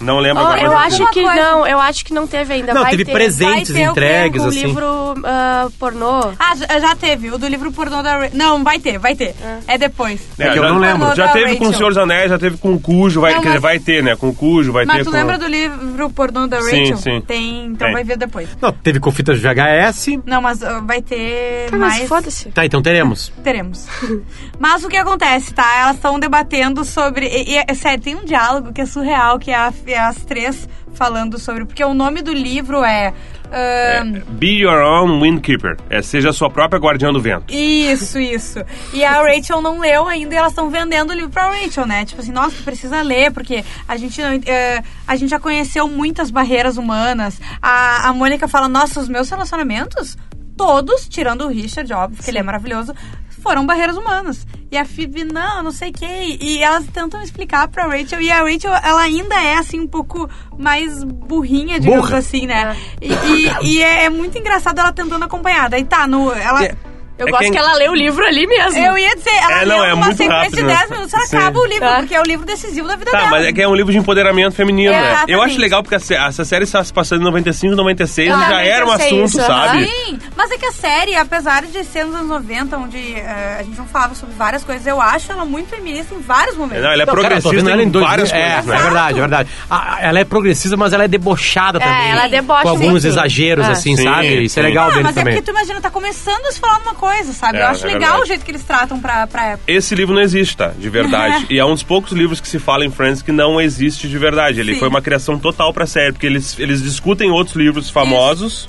Não 0.00 0.18
lembro 0.18 0.42
Oh, 0.42 0.46
agora, 0.46 0.62
eu 0.62 0.72
mas 0.72 0.92
acho 0.94 1.10
que 1.10 1.22
coisa. 1.22 1.40
não, 1.40 1.66
eu 1.66 1.80
acho 1.80 2.04
que 2.04 2.12
não 2.12 2.26
teve 2.26 2.52
ainda. 2.52 2.74
Não, 2.74 2.82
vai 2.82 2.90
teve 2.90 3.04
ter. 3.06 3.12
presentes 3.12 3.70
vai 3.70 3.80
ter 3.82 3.88
o 3.88 3.90
entregues, 3.92 4.44
assim. 4.44 4.66
livro 4.66 4.86
ah, 5.24 5.68
pornô. 5.78 6.32
Ah, 6.38 6.78
já, 6.80 6.94
teve. 6.94 7.30
O 7.30 7.38
do 7.38 7.46
livro 7.48 7.72
pornô 7.72 8.02
da... 8.02 8.18
Ra- 8.18 8.30
Não, 8.34 8.62
vai 8.62 8.78
ter, 8.78 8.98
vai 8.98 9.14
ter. 9.14 9.34
É, 9.66 9.78
depois. 9.78 10.20
É, 10.38 10.50
que 10.50 10.58
eu 10.58 10.62
não 10.62 10.78
lembro. 10.78 11.14
Já 11.14 11.28
teve 11.28 11.56
com 11.56 11.64
o 11.64 11.66
Rachel. 11.68 11.78
Senhor 11.78 11.88
dos 11.90 11.98
Anéis, 11.98 12.30
já 12.30 12.38
teve 12.38 12.56
com 12.58 12.74
o 12.74 12.80
Cujo, 12.80 13.20
vai, 13.20 13.32
Não, 13.34 13.40
quer 13.40 13.48
dizer, 13.48 13.60
mas- 13.60 13.62
vai 13.62 13.78
ter, 13.78 14.02
né? 14.02 14.16
Com 14.16 14.28
o 14.28 14.34
Cujo, 14.34 14.72
vai 14.72 14.84
Mas 14.84 14.98
ter 14.98 15.04
tu 15.04 15.10
com... 15.10 15.16
lembra 15.16 15.38
do 15.38 15.46
livro 15.46 16.10
pornô 16.10 16.46
da 16.46 16.60
Sim, 16.60 16.80
Rachel? 16.80 16.96
sim. 16.98 17.20
Tem, 17.26 17.64
então 17.66 17.86
Tem. 17.86 17.92
vai 17.94 18.04
ver 18.04 18.16
depois. 18.18 18.48
Não, 18.60 18.70
teve 18.72 19.00
com 19.00 19.10
fitas 19.10 19.40
de 19.40 19.42
VHS. 19.48 20.08
Não, 20.26 20.42
mas 20.42 20.62
ah, 20.62 20.80
vai 20.84 21.00
ter 21.00 21.70
Tá, 21.70 21.76
mas 21.78 21.96
mais... 21.96 22.08
foda-se. 22.08 22.50
Tá, 22.50 22.66
então 22.66 22.82
teremos. 22.82 23.32
Teremos. 23.42 23.86
Mas 24.58 24.82
o 24.84 24.88
que 24.88 24.96
acontece, 24.96 25.52
tá? 25.52 25.80
Elas 25.80 25.96
estão 25.96 26.18
debatendo 26.18 26.82
sobre. 26.84 27.26
E, 27.26 27.52
e, 27.52 27.56
é 27.58 27.74
sério, 27.74 28.02
tem 28.02 28.14
um 28.14 28.24
diálogo 28.24 28.72
que 28.72 28.80
é 28.80 28.86
surreal, 28.86 29.38
que 29.38 29.50
é, 29.50 29.54
a- 29.54 29.72
é 29.85 29.85
as 29.94 30.16
três 30.24 30.68
falando 30.94 31.38
sobre. 31.38 31.64
Porque 31.64 31.84
o 31.84 31.92
nome 31.94 32.22
do 32.22 32.32
livro 32.32 32.82
é. 32.84 33.12
ahn, 33.52 34.20
Be 34.28 34.60
Your 34.62 34.78
Own 34.82 35.20
Windkeeper. 35.20 35.76
É, 35.90 36.00
seja 36.02 36.30
a 36.30 36.32
sua 36.32 36.48
própria 36.50 36.78
guardiã 36.80 37.12
do 37.12 37.20
vento. 37.20 37.52
Isso, 37.52 38.18
isso. 38.18 38.58
E 38.92 39.04
a 39.04 39.22
Rachel 39.22 39.60
não 39.60 39.78
leu 39.78 40.06
ainda 40.08 40.34
e 40.34 40.38
elas 40.38 40.52
estão 40.52 40.70
vendendo 40.70 41.10
o 41.10 41.12
livro 41.14 41.30
pra 41.30 41.50
Rachel, 41.50 41.86
né? 41.86 42.04
Tipo 42.04 42.20
assim, 42.22 42.32
nossa, 42.32 42.56
tu 42.56 42.62
precisa 42.64 43.02
ler, 43.02 43.30
porque 43.32 43.64
a 43.86 43.96
gente, 43.96 44.20
não- 44.20 44.40
eh, 44.46 44.82
a 45.06 45.16
gente 45.16 45.30
já 45.30 45.38
conheceu 45.38 45.86
muitas 45.88 46.30
barreiras 46.30 46.76
humanas. 46.76 47.40
A, 47.60 48.08
a 48.08 48.12
Mônica 48.12 48.48
fala, 48.48 48.68
nossa, 48.68 49.00
os 49.00 49.08
meus 49.08 49.28
relacionamentos, 49.30 50.16
todos, 50.56 51.06
tirando 51.08 51.42
o 51.44 51.48
Richard, 51.48 51.92
óbvio, 51.92 52.22
que 52.22 52.30
ele 52.30 52.38
é 52.38 52.42
maravilhoso, 52.42 52.94
foram 53.42 53.64
barreiras 53.66 53.96
humanas. 53.96 54.46
E 54.70 54.76
a 54.76 54.84
Phoebe, 54.84 55.24
não, 55.24 55.62
não 55.62 55.70
sei 55.70 55.90
o 55.90 55.92
que. 55.92 56.04
E 56.40 56.62
elas 56.62 56.84
tentam 56.86 57.22
explicar 57.22 57.68
pra 57.68 57.86
Rachel. 57.86 58.20
E 58.20 58.30
a 58.32 58.42
Rachel, 58.42 58.72
ela 58.82 59.00
ainda 59.02 59.34
é, 59.40 59.54
assim, 59.54 59.80
um 59.80 59.86
pouco 59.86 60.28
mais 60.58 61.04
burrinha, 61.04 61.78
digamos 61.78 62.06
Burra. 62.06 62.18
assim, 62.18 62.46
né? 62.46 62.76
E, 63.00 63.12
e- 63.12 63.52
e 63.76 63.82
é, 63.82 64.04
é 64.04 64.10
muito 64.10 64.36
engraçado 64.36 64.78
ela 64.80 64.92
tentando 64.92 65.24
acompanhar. 65.24 65.68
Daí 65.70 65.84
tá, 65.84 66.06
no, 66.06 66.32
ela... 66.32 66.64
É. 66.64 66.74
Eu 67.18 67.28
É 67.28 67.30
gosto 67.30 67.42
quem- 67.44 67.52
que 67.52 67.58
ela 67.58 67.74
lê 67.76 67.88
o 67.88 67.94
livro 67.94 68.24
ali 68.26 68.46
mesmo. 68.46 68.78
Eu 68.78 68.98
ia 68.98 69.16
dizer, 69.16 69.30
ela 69.34 69.62
É, 69.62 69.64
não, 69.64 69.76
leu 69.76 69.84
é 69.86 69.94
uma 69.94 70.04
muito 70.06 70.18
sequência 70.18 70.36
rápido, 70.42 70.56
de 70.56 70.62
né? 70.64 70.76
10 70.76 70.90
minutos, 70.90 71.14
ela 71.14 71.26
Sim. 71.26 71.36
acaba 71.36 71.58
o 71.60 71.64
livro, 71.66 71.84
É. 71.86 71.96
porque 71.98 72.14
é 72.14 72.20
o 72.20 72.24
livro 72.24 72.44
decisivo 72.46 72.86
da 72.88 72.96
vida 72.96 73.10
Tá, 73.10 73.16
dela. 73.18 73.30
mas 73.30 73.46
é 73.46 73.52
que 73.54 73.62
é 73.62 73.66
um 73.68 73.74
livro 73.74 73.90
de 73.90 73.98
empoderamento 73.98 74.54
feminino, 74.54 74.92
É, 74.92 75.00
né? 75.00 75.06
Eu 75.06 75.12
exatamente. 75.14 75.44
acho 75.52 75.58
legal 75.60 75.82
porque 75.82 75.94
a 75.94 76.26
essa 76.26 76.44
série 76.44 76.64
está 76.64 76.84
se 76.84 76.92
passando 76.92 77.22
em 77.22 77.24
95, 77.24 77.74
96 77.74 78.28
Eu 78.28 78.36
e 78.36 78.40
já 78.40 78.46
também 78.48 78.68
era 78.68 78.86
um 78.86 78.90
assunto, 78.92 79.24
isso, 79.24 79.36
sabe? 79.40 79.86
Sim, 79.86 80.18
mas 80.36 80.50
é 80.50 80.58
que 80.58 80.66
a 80.66 80.72
série, 80.72 81.16
apesar 81.16 81.62
de 81.64 81.84
ser 81.84 82.04
nos 82.04 82.16
anos 82.16 82.28
90, 82.28 82.76
onde 82.76 83.14
eh, 83.14 83.56
a 83.60 83.62
gente 83.62 83.78
não 83.78 83.86
falava 83.86 84.14
sobre 84.14 84.34
várias 84.34 84.62
coisas, 84.62 84.86
eu 84.86 85.00
acho 85.00 85.32
ela 85.32 85.46
muito 85.46 85.70
feminista 85.70 86.14
em 86.14 86.20
vários 86.20 86.54
momentos. 86.54 86.82
Não, 86.84 86.90
ela 86.92 87.02
é 87.02 87.06
Não, 87.06 87.14
cara, 87.14 87.18
eu 87.26 87.30
progressista 87.40 87.70
ela 87.70 87.82
em, 87.82 87.88
dois- 87.88 88.06
várias 88.06 88.30
é, 88.30 88.32
coisas, 88.60 88.68
É 88.68 88.76
né? 88.76 88.82
verdade, 88.82 89.16
é 89.16 89.20
verdade. 89.20 89.48
A- 89.70 89.98
ela 90.02 90.18
é 90.18 90.24
progressista, 90.24 90.76
mas 90.76 90.92
ela 90.92 91.04
é 91.04 91.08
debochada 91.08 91.78
É, 91.78 91.80
também. 91.80 92.10
ela 92.10 92.26
debocha 92.28 92.62
Com 92.62 92.68
alguns 92.68 92.90
muito. 92.90 93.06
exageros, 93.06 93.64
Ah. 93.66 93.70
assim, 93.72 93.96
Sim, 93.96 94.04
sabe? 94.04 94.44
Isso 94.44 94.60
é 94.60 94.62
legal 94.62 94.88
Ah, 94.88 94.90
dele 94.90 95.02
mas 95.04 95.16
é 95.16 95.20
também. 95.20 95.34
porque 95.34 95.50
tu 95.50 95.54
imagina, 95.56 95.80
tá 95.80 95.88
começando 95.90 96.44
a 96.44 96.52
se 96.52 96.60
falar 96.60 96.78
uma 96.80 96.92
coisa, 96.94 97.05
sabe? 97.32 97.58
É, 97.58 97.62
eu 97.62 97.66
acho 97.66 97.84
é 97.84 97.86
legal 97.88 98.00
verdade. 98.00 98.22
o 98.22 98.26
jeito 98.26 98.44
que 98.44 98.50
eles 98.50 98.62
tratam 98.64 99.00
pra, 99.00 99.26
pra 99.26 99.44
época. 99.46 99.64
Esse 99.70 99.94
livro 99.94 100.14
não 100.14 100.22
existe, 100.22 100.56
tá? 100.56 100.68
De 100.78 100.88
verdade. 100.88 101.46
e 101.50 101.58
é 101.58 101.64
um 101.64 101.72
dos 101.72 101.82
poucos 101.82 102.12
livros 102.12 102.40
que 102.40 102.48
se 102.48 102.58
fala 102.58 102.84
em 102.84 102.90
Friends 102.90 103.22
que 103.22 103.32
não 103.32 103.60
existe 103.60 104.08
de 104.08 104.18
verdade. 104.18 104.60
Ele 104.60 104.74
Sim. 104.74 104.78
foi 104.80 104.88
uma 104.88 105.00
criação 105.02 105.38
total 105.38 105.72
pra 105.72 105.86
série, 105.86 106.12
porque 106.12 106.26
eles, 106.26 106.58
eles 106.58 106.82
discutem 106.82 107.30
outros 107.30 107.56
livros 107.56 107.90
famosos. 107.90 108.68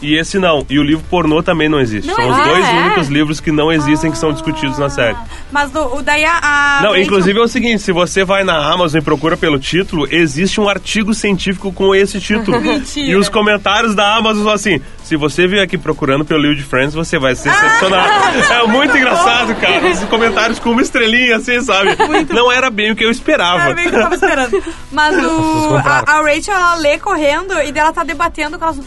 E 0.00 0.14
esse 0.14 0.38
não. 0.38 0.64
E 0.70 0.78
o 0.78 0.82
livro 0.84 1.04
pornô 1.10 1.42
também 1.42 1.68
não 1.68 1.80
existe. 1.80 2.06
Não 2.06 2.14
São 2.14 2.28
os 2.28 2.36
existe? 2.38 2.48
dois 2.50 2.64
Ah, 2.64 2.70
é? 2.72 2.86
únicos 2.86 3.08
livros 3.08 3.40
que 3.40 3.50
não 3.50 3.72
existem 3.72 4.12
que 4.12 4.16
são 4.16 4.32
discutidos 4.32 4.78
na 4.78 4.88
série. 4.88 5.16
Mas 5.50 5.72
do, 5.72 5.80
o 5.96 6.02
daí 6.02 6.24
a. 6.24 6.38
a 6.40 6.82
Não, 6.82 6.96
inclusive 6.96 7.36
é 7.36 7.42
o 7.42 7.48
seguinte, 7.48 7.82
se 7.82 7.90
você 7.90 8.24
vai 8.24 8.44
na 8.44 8.56
Amazon 8.72 9.00
e 9.00 9.04
procura 9.04 9.36
pelo 9.36 9.58
título, 9.58 10.06
existe 10.08 10.60
um 10.60 10.68
artigo 10.68 11.12
científico 11.12 11.72
com 11.72 11.92
esse 11.96 12.20
título. 12.20 12.58
E 12.96 13.16
os 13.16 13.28
comentários 13.28 13.92
da 13.96 14.14
Amazon 14.14 14.44
são 14.44 14.52
assim, 14.52 14.80
se 15.08 15.16
você 15.16 15.46
vier 15.46 15.62
aqui 15.62 15.78
procurando 15.78 16.22
pelo 16.22 16.42
livro 16.42 16.56
de 16.56 16.62
Friends, 16.62 16.92
você 16.92 17.18
vai 17.18 17.34
se 17.34 17.48
decepcionar. 17.48 18.06
é 18.62 18.66
muito 18.66 18.94
engraçado, 18.94 19.54
cara. 19.54 19.88
Os 19.88 20.00
comentários 20.04 20.58
com 20.58 20.70
uma 20.70 20.82
estrelinha, 20.82 21.36
assim, 21.36 21.62
sabe? 21.62 21.96
Não 22.28 22.52
era 22.52 22.68
bem 22.68 22.92
o 22.92 22.96
que 22.96 23.06
eu 23.06 23.10
esperava. 23.10 23.62
Era 23.62 23.74
bem 23.74 23.88
que 23.88 23.96
eu 23.96 24.02
tava 24.02 24.14
esperando. 24.16 24.62
Mas 24.92 25.16
o, 25.16 25.76
a, 25.76 26.04
a 26.06 26.20
Rachel, 26.20 26.54
ela 26.54 26.74
lê 26.74 26.98
correndo 26.98 27.54
e 27.54 27.72
daí 27.72 27.78
ela 27.78 27.92
tá 27.92 28.04
debatendo 28.04 28.58
com 28.58 28.66
elas. 28.66 28.80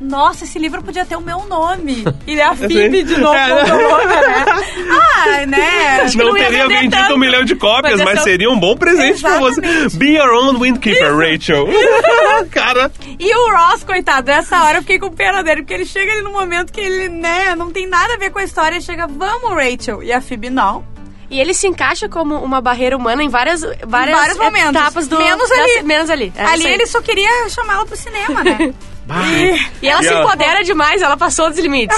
Nossa, 0.00 0.44
esse 0.44 0.58
livro 0.58 0.82
podia 0.82 1.04
ter 1.04 1.16
o 1.16 1.20
meu 1.20 1.44
nome. 1.46 2.04
E 2.26 2.40
a 2.40 2.54
Phoebe 2.56 3.02
de 3.02 3.16
novo 3.18 3.34
É, 3.34 3.48
né? 3.64 4.44
Ah, 4.90 5.46
né? 5.46 6.00
Acho 6.02 6.16
não 6.18 6.26
não 6.28 6.36
ia 6.38 6.44
teria 6.44 6.68
vendido 6.68 6.96
tanto. 6.96 7.14
um 7.14 7.18
milhão 7.18 7.44
de 7.44 7.56
cópias, 7.56 7.98
Mas 8.00 8.14
mas 8.14 8.22
seria 8.22 8.48
um 8.50 8.58
bom 8.58 8.76
presente 8.76 9.20
pra 9.20 9.38
você. 9.38 9.60
Exatamente. 9.60 9.96
Be 9.96 10.16
your 10.16 10.32
own 10.34 10.58
windkeeper, 10.58 11.16
Rachel. 11.16 11.66
cara, 12.50 12.90
E 13.18 13.34
o 13.34 13.50
Ross, 13.56 13.82
coitado, 13.84 14.30
nessa 14.30 14.62
hora 14.64 14.78
eu 14.78 14.82
fiquei 14.82 14.98
com 14.98 15.10
pena 15.10 15.42
dele, 15.42 15.62
porque 15.62 15.74
ele 15.74 15.84
chega 15.84 16.12
ali 16.12 16.22
no 16.22 16.32
momento 16.32 16.72
que 16.72 16.80
ele, 16.80 17.08
né, 17.08 17.54
não 17.56 17.70
tem 17.70 17.86
nada 17.86 18.14
a 18.14 18.16
ver 18.16 18.30
com 18.30 18.38
a 18.38 18.44
história, 18.44 18.76
e 18.76 18.80
chega, 18.82 19.06
vamos, 19.06 19.50
Rachel. 19.50 20.02
E 20.02 20.12
a 20.12 20.20
Phoebe, 20.20 20.48
não. 20.50 20.84
E 21.30 21.38
ele 21.40 21.52
se 21.52 21.66
encaixa 21.66 22.08
como 22.08 22.36
uma 22.36 22.60
barreira 22.60 22.96
humana 22.96 23.22
em 23.22 23.28
várias, 23.28 23.60
várias 23.86 24.16
vários 24.16 24.38
momentos. 24.38 24.70
etapas 24.80 25.06
do. 25.08 25.18
Menos 25.18 25.48
da- 25.48 25.54
ali. 25.56 25.82
menos 25.82 26.08
ali. 26.08 26.32
É 26.34 26.42
Ali 26.44 26.66
ele 26.66 26.86
só 26.86 27.02
queria 27.02 27.48
chamar 27.50 27.74
ela 27.74 27.84
pro 27.86 27.96
cinema, 27.96 28.42
né? 28.42 28.72
E 29.82 29.88
ela 29.88 30.00
E 30.00 30.04
se 30.04 30.08
ela- 30.12 30.24
empodera 30.24 30.62
demais, 30.62 31.00
ela 31.02 31.16
passou 31.16 31.48
dos 31.50 31.58
limites. 31.58 31.96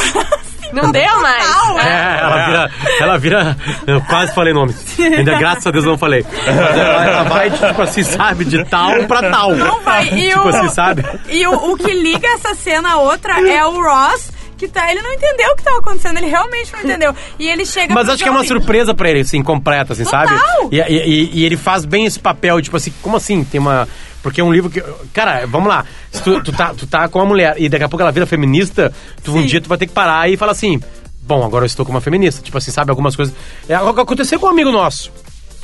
Não 0.73 0.93
deu 0.93 1.21
mais. 1.21 1.45
É, 1.85 2.19
ela 2.21 2.47
vira. 2.47 2.71
Ela 3.01 3.19
vira. 3.19 3.57
Eu 3.89 4.01
quase 4.03 4.33
falei 4.33 4.53
nome. 4.53 4.73
Ainda 5.01 5.35
graças 5.37 5.67
a 5.67 5.71
Deus 5.73 5.85
não 5.85 5.99
falei. 5.99 6.25
Ela, 6.47 7.05
ela 7.07 7.23
vai, 7.25 7.51
tipo 7.51 7.83
assim, 7.83 8.05
sabe, 8.05 8.45
de 8.45 8.65
tal 8.67 8.93
pra 9.09 9.31
tal. 9.31 9.57
Não 9.57 9.81
vai. 9.81 10.05
E 10.07 10.29
Tipo 10.31 10.45
o, 10.45 10.49
assim, 10.49 10.69
sabe? 10.69 11.05
E 11.29 11.45
o, 11.45 11.73
o 11.73 11.77
que 11.77 11.93
liga 11.93 12.29
essa 12.29 12.55
cena 12.55 12.93
a 12.93 12.97
outra 12.99 13.41
é 13.51 13.65
o 13.65 13.83
Ross, 13.83 14.31
que 14.61 14.69
tá. 14.69 14.91
Ele 14.93 15.01
não 15.03 15.13
entendeu 15.13 15.51
o 15.53 15.57
que 15.57 15.63
tava 15.63 15.79
acontecendo, 15.79 16.19
ele 16.19 16.27
realmente 16.27 16.73
não 16.73 16.81
entendeu. 16.81 17.15
E 17.39 17.49
ele 17.49 17.65
chega 17.65 17.95
Mas 17.95 18.09
acho 18.09 18.23
que 18.23 18.29
é 18.29 18.33
uma 18.33 18.45
surpresa 18.45 18.95
pra 18.95 19.11
ele, 19.11 19.21
assim, 19.21 19.43
completa, 19.43 19.95
assim, 19.95 20.05
Total. 20.05 20.27
sabe? 20.29 20.41
E, 20.71 20.79
e- 20.79 21.31
e- 21.41 21.45
ele 21.45 21.57
faz 21.57 21.85
bem 21.85 22.05
esse 22.05 22.19
papel, 22.21 22.61
tipo 22.61 22.77
assim, 22.77 22.93
como 23.03 23.17
assim? 23.17 23.43
Tem 23.43 23.59
uma. 23.61 23.89
Porque 24.23 24.41
é 24.41 24.45
um 24.45 24.53
livro 24.53 24.69
que. 24.71 24.83
Cara, 25.15 25.47
vamos 25.47 25.69
lá. 25.69 25.85
Se 26.13 26.23
tu, 26.23 26.43
tu 26.43 26.53
tá, 26.53 26.75
tu 26.75 26.87
tá 26.87 27.09
com 27.09 27.19
uma 27.19 27.25
mulher 27.25 27.55
e 27.59 27.69
daqui 27.69 27.85
a 27.85 27.89
pouco 27.89 28.03
ela 28.03 28.13
vira 28.13 28.27
feminista, 28.27 28.93
tu, 29.25 29.35
um 29.35 29.45
dia 29.47 29.61
tu 29.61 29.69
vai 29.69 29.79
ter 29.79 29.87
que 29.87 29.93
parar 29.95 30.29
e 30.31 30.37
falar 30.37 30.53
assim: 30.53 30.79
Bom, 31.23 31.43
agora 31.45 31.65
eu 31.65 31.67
estou 31.67 31.87
com 31.87 31.93
uma 31.93 32.01
feminista. 32.03 32.43
Tipo 32.43 32.59
assim, 32.59 32.71
sabe? 32.71 32.91
Algumas 32.91 33.17
coisas. 33.17 33.35
É, 33.69 33.75
aconteceu 33.75 34.39
com 34.39 34.47
um 34.47 34.51
amigo 34.51 34.71
nosso. 34.71 35.11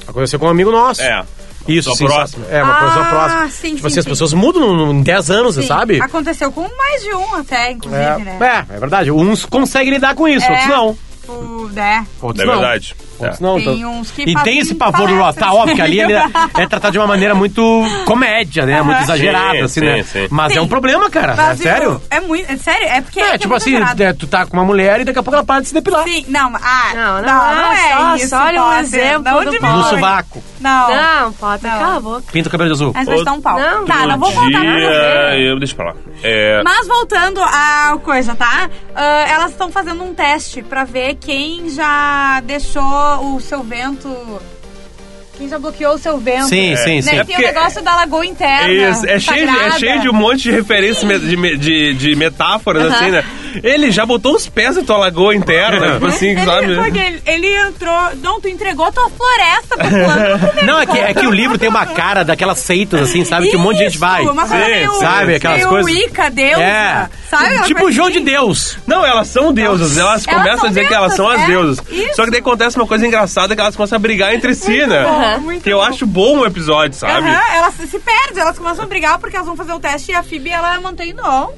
Aconteceu 0.08 0.38
com 0.38 0.46
um 0.46 0.50
amigo 0.50 0.70
nosso. 0.70 1.02
É. 1.02 1.22
Isso, 1.68 1.94
sim. 1.96 2.06
próxima. 2.06 2.46
É, 2.50 2.62
uma 2.62 2.72
Ah, 2.78 2.84
pessoa 2.86 3.04
próxima. 3.06 3.48
sim, 3.50 3.68
tipo 3.76 3.80
sim, 3.80 3.86
assim, 3.86 3.98
as 3.98 4.04
sim. 4.04 4.10
pessoas 4.10 4.32
mudam 4.32 4.92
em 4.92 5.02
10 5.02 5.30
anos, 5.30 5.54
Sim. 5.56 5.62
sabe? 5.66 6.00
Aconteceu 6.00 6.50
com 6.52 6.68
mais 6.76 7.02
de 7.02 7.14
um 7.14 7.34
até, 7.34 7.72
inclusive, 7.72 8.02
É, 8.02 8.18
né? 8.18 8.38
é, 8.70 8.74
é 8.76 8.78
verdade. 8.78 9.10
Uns 9.10 9.44
conseguem 9.44 9.92
lidar 9.92 10.14
com 10.14 10.28
isso, 10.28 10.46
É. 10.46 10.50
outros 10.50 10.68
não. 10.68 10.98
O, 11.28 11.68
né? 11.72 12.06
Outros 12.22 12.42
É 12.42 12.46
não. 12.46 12.60
Outros 13.18 13.40
É. 13.40 13.42
não. 13.42 13.56
Tem 13.56 13.78
então- 13.78 13.92
uns 14.00 14.10
que 14.10 14.22
e 14.22 14.34
tem 14.42 14.58
esse 14.58 14.74
pavor 14.74 15.08
do. 15.08 15.14
Tá 15.16 15.20
palestras. 15.20 15.50
óbvio 15.54 15.74
que 15.76 15.82
ali 15.82 16.00
ele 16.00 16.12
é, 16.12 16.24
é 16.58 16.66
tratado 16.66 16.92
de 16.92 16.98
uma 16.98 17.06
maneira 17.06 17.34
muito 17.34 17.82
comédia, 18.04 18.64
né? 18.66 18.82
Muito 18.82 18.94
Aham. 18.96 19.02
exagerada, 19.04 19.52
Sim, 19.56 19.62
assim, 19.64 19.80
sim, 19.80 19.86
né? 19.86 20.02
sim. 20.02 20.28
Mas 20.30 20.52
Sim. 20.52 20.58
é 20.58 20.62
um 20.62 20.68
problema, 20.68 21.08
cara. 21.10 21.34
Mas, 21.36 21.60
é 21.60 21.62
sério? 21.62 22.02
É 22.10 22.20
muito. 22.20 22.50
É 22.50 22.56
sério? 22.56 22.86
É 22.88 23.00
porque. 23.00 23.20
É, 23.20 23.32
que 23.32 23.38
tipo 23.38 23.48
muito 23.50 23.62
assim, 23.62 23.70
exagerado. 23.76 24.02
é, 24.02 24.12
tu 24.12 24.26
tá 24.26 24.46
com 24.46 24.56
uma 24.56 24.64
mulher 24.64 25.00
e 25.00 25.04
daqui 25.04 25.18
a 25.18 25.22
pouco 25.22 25.36
ela 25.36 25.44
para 25.44 25.60
de 25.60 25.68
se 25.68 25.74
depilar. 25.74 26.04
Sim, 26.04 26.24
não, 26.28 26.52
ah, 26.54 26.90
Não, 26.94 27.22
não 27.22 27.22
não, 27.22 27.72
é, 27.72 27.90
é 27.90 27.96
só- 27.96 28.16
isso. 28.16 28.28
só 28.28 28.44
olha 28.44 28.64
um 28.64 28.72
exemplo 28.78 29.22
Não 29.24 29.44
do. 29.44 29.60
No 29.60 29.84
sovaco. 29.84 30.42
Não. 30.60 30.88
Não, 30.90 31.32
Potter, 31.34 31.70
Não. 31.70 31.78
cala 31.78 31.96
a 31.96 32.00
boca. 32.00 32.24
Pinta 32.32 32.48
o 32.48 32.52
cabelo 32.52 32.70
de 32.70 32.74
azul. 32.74 32.92
Mas 32.94 33.06
vai 33.06 33.22
dar 33.24 33.32
um 33.32 33.40
pau. 33.40 33.58
Não, 33.58 33.84
tá, 33.84 34.06
não 34.06 34.18
vou 34.18 34.30
No 34.30 34.34
voltar 34.40 34.60
pra. 34.60 35.38
Eu, 35.38 35.58
deixa 35.58 35.74
pra 35.74 35.86
lá. 35.86 35.94
É, 36.22 36.62
Mas 36.64 36.86
voltando 36.88 37.40
à 37.42 37.96
coisa, 38.02 38.34
tá? 38.34 38.68
Ah, 38.94 39.24
elas 39.28 39.50
estão 39.50 39.70
fazendo 39.70 40.02
um 40.02 40.14
teste 40.14 40.62
pra 40.62 40.84
ver 40.84 41.16
quem 41.16 41.68
já 41.70 42.40
deixou 42.44 42.82
o 43.20 43.40
seu 43.40 43.62
vento. 43.62 44.08
Quem 45.36 45.48
já 45.50 45.58
bloqueou 45.58 45.94
o 45.94 45.98
seu 45.98 46.16
vento. 46.18 46.48
Sim, 46.48 46.74
sim, 46.76 46.96
Né? 46.96 47.02
sim. 47.02 47.10
Tem 47.10 47.18
É 47.18 47.22
o 47.22 47.26
porque- 47.26 47.42
negócio 47.42 47.82
da 47.82 47.94
lagoa 47.94 48.24
interna. 48.24 48.68
É, 48.68 48.90
isso, 48.90 49.06
é, 49.06 49.20
cheio 49.20 49.46
de, 49.46 49.58
é 49.58 49.70
cheio 49.72 50.00
de 50.00 50.08
um 50.08 50.12
monte 50.14 50.44
de 50.44 50.50
referências 50.50 51.04
me- 51.04 51.18
de, 51.18 51.56
de, 51.58 51.94
de 51.94 52.16
metáforas, 52.16 52.90
assim, 52.90 53.10
né? 53.10 53.22
Ele 53.62 53.90
já 53.90 54.04
botou 54.06 54.34
os 54.34 54.48
pés 54.48 54.76
na 54.76 54.82
tua 54.82 54.96
lagoa 54.98 55.34
interna, 55.34 55.92
tipo 55.94 56.06
assim, 56.06 56.28
Ele, 56.30 56.44
sabe? 56.44 56.74
porque 56.76 56.98
ele, 56.98 57.22
ele 57.26 57.54
entrou. 57.68 58.10
Não, 58.22 58.40
tu 58.40 58.48
entregou 58.48 58.90
tua 58.92 59.08
floresta 59.10 59.76
pro 59.76 59.88
fulano 59.88 60.28
no 60.30 60.38
primeiro 60.38 60.66
Não, 60.66 60.80
é 60.80 60.86
que, 60.86 60.98
é 60.98 61.14
que 61.14 61.26
o 61.26 61.30
livro 61.30 61.58
tem 61.58 61.68
uma 61.68 61.86
cara 61.86 62.24
daquelas 62.24 62.58
seitas, 62.58 63.00
assim, 63.02 63.24
sabe? 63.24 63.48
Que 63.50 63.56
um 63.56 63.60
monte 63.60 63.78
de 63.78 63.84
gente 63.84 63.92
Isso, 63.92 64.00
vai. 64.00 64.22
Uma 64.22 64.46
coisa 64.46 64.64
Sim, 64.64 64.70
meio, 64.70 64.92
sabe? 64.94 65.34
Aquelas 65.36 65.56
meio 65.58 65.68
coisas. 65.68 65.92
Wicca, 65.92 66.30
deusa. 66.30 66.62
É. 66.62 67.08
Sabe? 67.28 67.62
Tipo 67.62 67.86
o 67.86 67.92
João 67.92 68.10
de 68.10 68.16
assim. 68.18 68.24
Deus. 68.24 68.78
Não, 68.86 69.04
elas 69.04 69.28
são 69.28 69.52
deusas, 69.52 69.96
elas, 69.96 70.26
Elas 70.26 70.26
começam 70.26 70.66
a 70.66 70.68
dizer 70.68 70.86
que 70.86 70.94
elas 70.94 71.14
são 71.14 71.28
as 71.28 71.44
deusas, 71.46 71.78
deusas. 71.78 71.92
é. 71.92 72.06
Isso. 72.06 72.16
Só 72.16 72.24
que 72.24 72.30
daí 72.30 72.40
acontece 72.40 72.76
uma 72.76 72.86
coisa 72.86 73.06
engraçada 73.06 73.54
que 73.54 73.60
elas 73.60 73.74
começam 73.76 73.96
a 73.96 73.98
brigar 73.98 74.34
entre 74.34 74.54
si, 74.54 74.86
né? 74.86 75.02
bom, 75.04 75.40
muito 75.40 75.62
que 75.62 75.70
eu 75.70 75.78
bom. 75.78 75.84
acho 75.84 76.06
bom 76.06 76.38
o 76.40 76.46
episódio, 76.46 76.96
sabe? 76.98 77.28
Aham, 77.28 77.40
elas 77.54 77.74
se 77.74 77.86
se 77.86 77.98
perdem, 77.98 78.40
elas 78.42 78.58
começam 78.58 78.84
a 78.84 78.88
brigar 78.88 79.18
porque 79.18 79.36
elas 79.36 79.46
vão 79.46 79.56
fazer 79.56 79.72
o 79.72 79.80
teste 79.80 80.12
e 80.12 80.14
a 80.14 80.22
Phoebe, 80.22 80.50
ela 80.50 80.78
mantém, 80.80 81.12
não, 81.12 81.52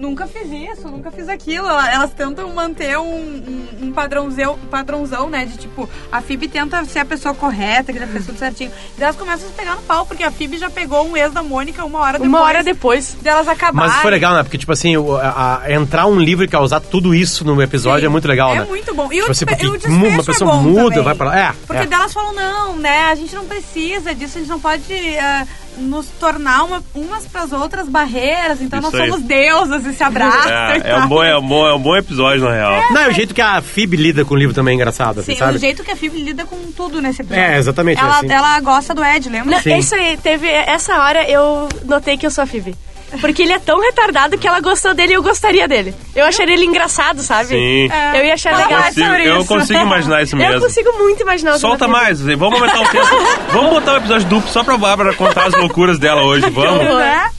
nunca 0.00 0.26
fiz 0.26 0.48
isso, 0.50 0.88
nunca 0.88 1.10
fiz 1.10 1.28
aquilo. 1.28 1.68
Ela- 1.68 1.92
Elas 1.92 2.10
tentam 2.12 2.48
manter 2.54 2.98
um, 2.98 3.04
um, 3.04 3.68
um 3.82 3.92
padrãozão, 3.92 4.58
padrãozão, 4.70 5.28
né, 5.28 5.44
de 5.44 5.56
tipo, 5.58 5.88
a 6.10 6.20
Phoebe 6.22 6.48
tenta 6.48 6.84
ser 6.86 7.00
a 7.00 7.04
pessoa 7.04 7.34
correta, 7.34 7.92
que 7.92 7.98
a 7.98 8.06
pessoa 8.06 8.22
tudo 8.26 8.38
certinho. 8.38 8.70
E 8.98 9.02
elas 9.02 9.16
começam 9.16 9.46
a 9.46 9.50
se 9.50 9.54
pegar 9.56 9.76
no 9.76 9.82
pau, 9.82 10.06
porque 10.06 10.22
a 10.24 10.30
Phoebe 10.30 10.56
já 10.58 10.70
pegou 10.70 11.06
um 11.06 11.16
ex 11.16 11.32
da 11.32 11.42
Mônica 11.42 11.84
uma 11.84 11.98
hora 12.00 12.12
depois. 12.14 12.28
Uma 12.28 12.40
hora 12.40 12.62
depois. 12.62 13.16
Delas 13.22 13.46
acabarem. 13.48 13.90
Mas 13.92 14.00
foi 14.02 14.10
legal, 14.10 14.34
né? 14.34 14.42
Porque, 14.42 14.56
tipo 14.58 14.72
assim, 14.72 14.94
a- 14.96 15.60
a- 15.64 15.72
entrar 15.72 16.06
um 16.06 16.18
livro 16.18 16.44
e 16.44 16.48
causar 16.48 16.80
tudo 16.80 17.14
isso 17.14 17.44
no 17.44 17.60
episódio 17.62 18.00
Sim, 18.00 18.06
é 18.06 18.08
muito 18.08 18.26
legal, 18.28 18.54
é 18.54 18.60
né? 18.60 18.64
muito 18.64 18.94
bom. 18.94 19.06
E 19.12 19.16
Tipo 19.16 19.28
o, 19.28 19.30
assim, 19.32 19.44
porque 19.46 19.66
o 19.66 19.74
uma 19.92 20.24
pessoa 20.24 20.50
é 20.50 20.54
bom 20.54 20.62
muda, 20.62 20.82
também. 20.90 21.02
vai 21.04 21.14
pra 21.14 21.26
lá. 21.26 21.38
É, 21.38 21.52
Porque 21.66 21.82
é. 21.82 21.86
delas 21.86 22.12
falam, 22.12 22.32
não, 22.32 22.76
né? 22.76 23.02
A 23.10 23.14
gente 23.14 23.34
não 23.34 23.44
precisa 23.46 24.14
disso, 24.14 24.38
a 24.38 24.40
gente 24.40 24.50
não 24.50 24.60
pode 24.60 24.92
eh, 24.92 25.46
nos 25.80 26.06
tornar 26.20 26.64
uma, 26.64 26.82
umas 26.94 27.26
pras 27.26 27.52
outras 27.52 27.88
barreiras, 27.88 28.60
então 28.60 28.78
Isso 28.80 28.90
nós 28.90 29.00
aí. 29.00 29.10
somos 29.10 29.26
deusas 29.26 29.86
e 29.86 29.92
se 29.92 30.02
abraçam. 30.02 30.50
É, 30.60 30.90
é, 30.90 30.96
um 30.96 31.00
tal. 31.00 31.08
bom, 31.08 31.22
é, 31.22 31.36
um 31.36 31.46
bom, 31.46 31.66
é 31.66 31.74
um 31.74 31.78
bom 31.78 31.96
episódio, 31.96 32.44
na 32.44 32.52
real. 32.52 32.92
Não, 32.92 33.00
é 33.00 33.08
o 33.08 33.12
jeito 33.12 33.34
que 33.34 33.40
a 33.40 33.60
Phoebe 33.60 33.96
lida 33.96 34.24
com 34.24 34.34
o 34.34 34.36
livro 34.36 34.54
também 34.54 34.72
é 34.72 34.74
engraçado, 34.76 35.20
assim, 35.20 35.32
Sim, 35.32 35.38
sabe? 35.38 35.56
o 35.56 35.60
jeito 35.60 35.82
que 35.82 35.90
a 35.90 35.96
Phoebe 35.96 36.22
lida 36.22 36.44
com 36.44 36.56
tudo 36.72 37.00
nesse 37.00 37.22
episódio. 37.22 37.44
É, 37.44 37.58
exatamente, 37.58 38.00
Ela, 38.00 38.18
assim. 38.18 38.30
ela 38.30 38.60
gosta 38.60 38.94
do 38.94 39.04
Ed, 39.04 39.28
lembra? 39.28 39.56
Não, 39.56 39.62
Sim. 39.62 39.78
isso 39.78 39.94
aí, 39.94 40.16
teve. 40.16 40.46
Essa 40.46 40.96
hora 40.98 41.28
eu 41.28 41.68
notei 41.84 42.16
que 42.16 42.26
eu 42.26 42.30
sou 42.30 42.44
a 42.44 42.46
Phoebe. 42.46 42.74
Porque 43.20 43.42
ele 43.42 43.52
é 43.52 43.58
tão 43.58 43.80
retardado 43.80 44.38
que 44.38 44.46
ela 44.46 44.60
gostou 44.60 44.94
dele 44.94 45.12
e 45.12 45.16
eu 45.16 45.22
gostaria 45.22 45.66
dele. 45.66 45.94
Eu 46.14 46.24
acharia 46.26 46.54
ele 46.54 46.64
engraçado, 46.66 47.20
sabe? 47.22 47.48
Sim. 47.48 47.88
É. 47.90 48.20
Eu 48.20 48.24
ia 48.24 48.34
achar 48.34 48.50
Ela 48.52 48.62
legal. 48.66 48.82
Consigo- 48.84 49.06
sobre 49.06 49.28
eu 49.28 49.38
isso. 49.38 49.46
consigo 49.48 49.80
imaginar 49.80 50.22
isso 50.22 50.36
Eu 50.36 50.38
mesmo. 50.38 50.60
consigo 50.60 50.92
muito 50.98 51.20
imaginar 51.22 51.54
o 51.54 51.58
Solta 51.58 51.88
mais, 51.88 52.20
assim, 52.22 52.36
vamos 52.36 52.60
aumentar 52.60 52.80
o 52.80 52.88
tempo. 52.88 53.06
vamos 53.52 53.70
botar 53.70 53.92
um 53.94 53.96
episódio 53.96 54.28
duplo 54.28 54.50
só 54.50 54.62
pra 54.62 54.76
Bárbara 54.76 55.14
contar 55.14 55.46
as 55.46 55.54
loucuras 55.54 55.98
dela 55.98 56.22
hoje, 56.22 56.48
vamos? 56.50 56.84
Né? 56.84 57.30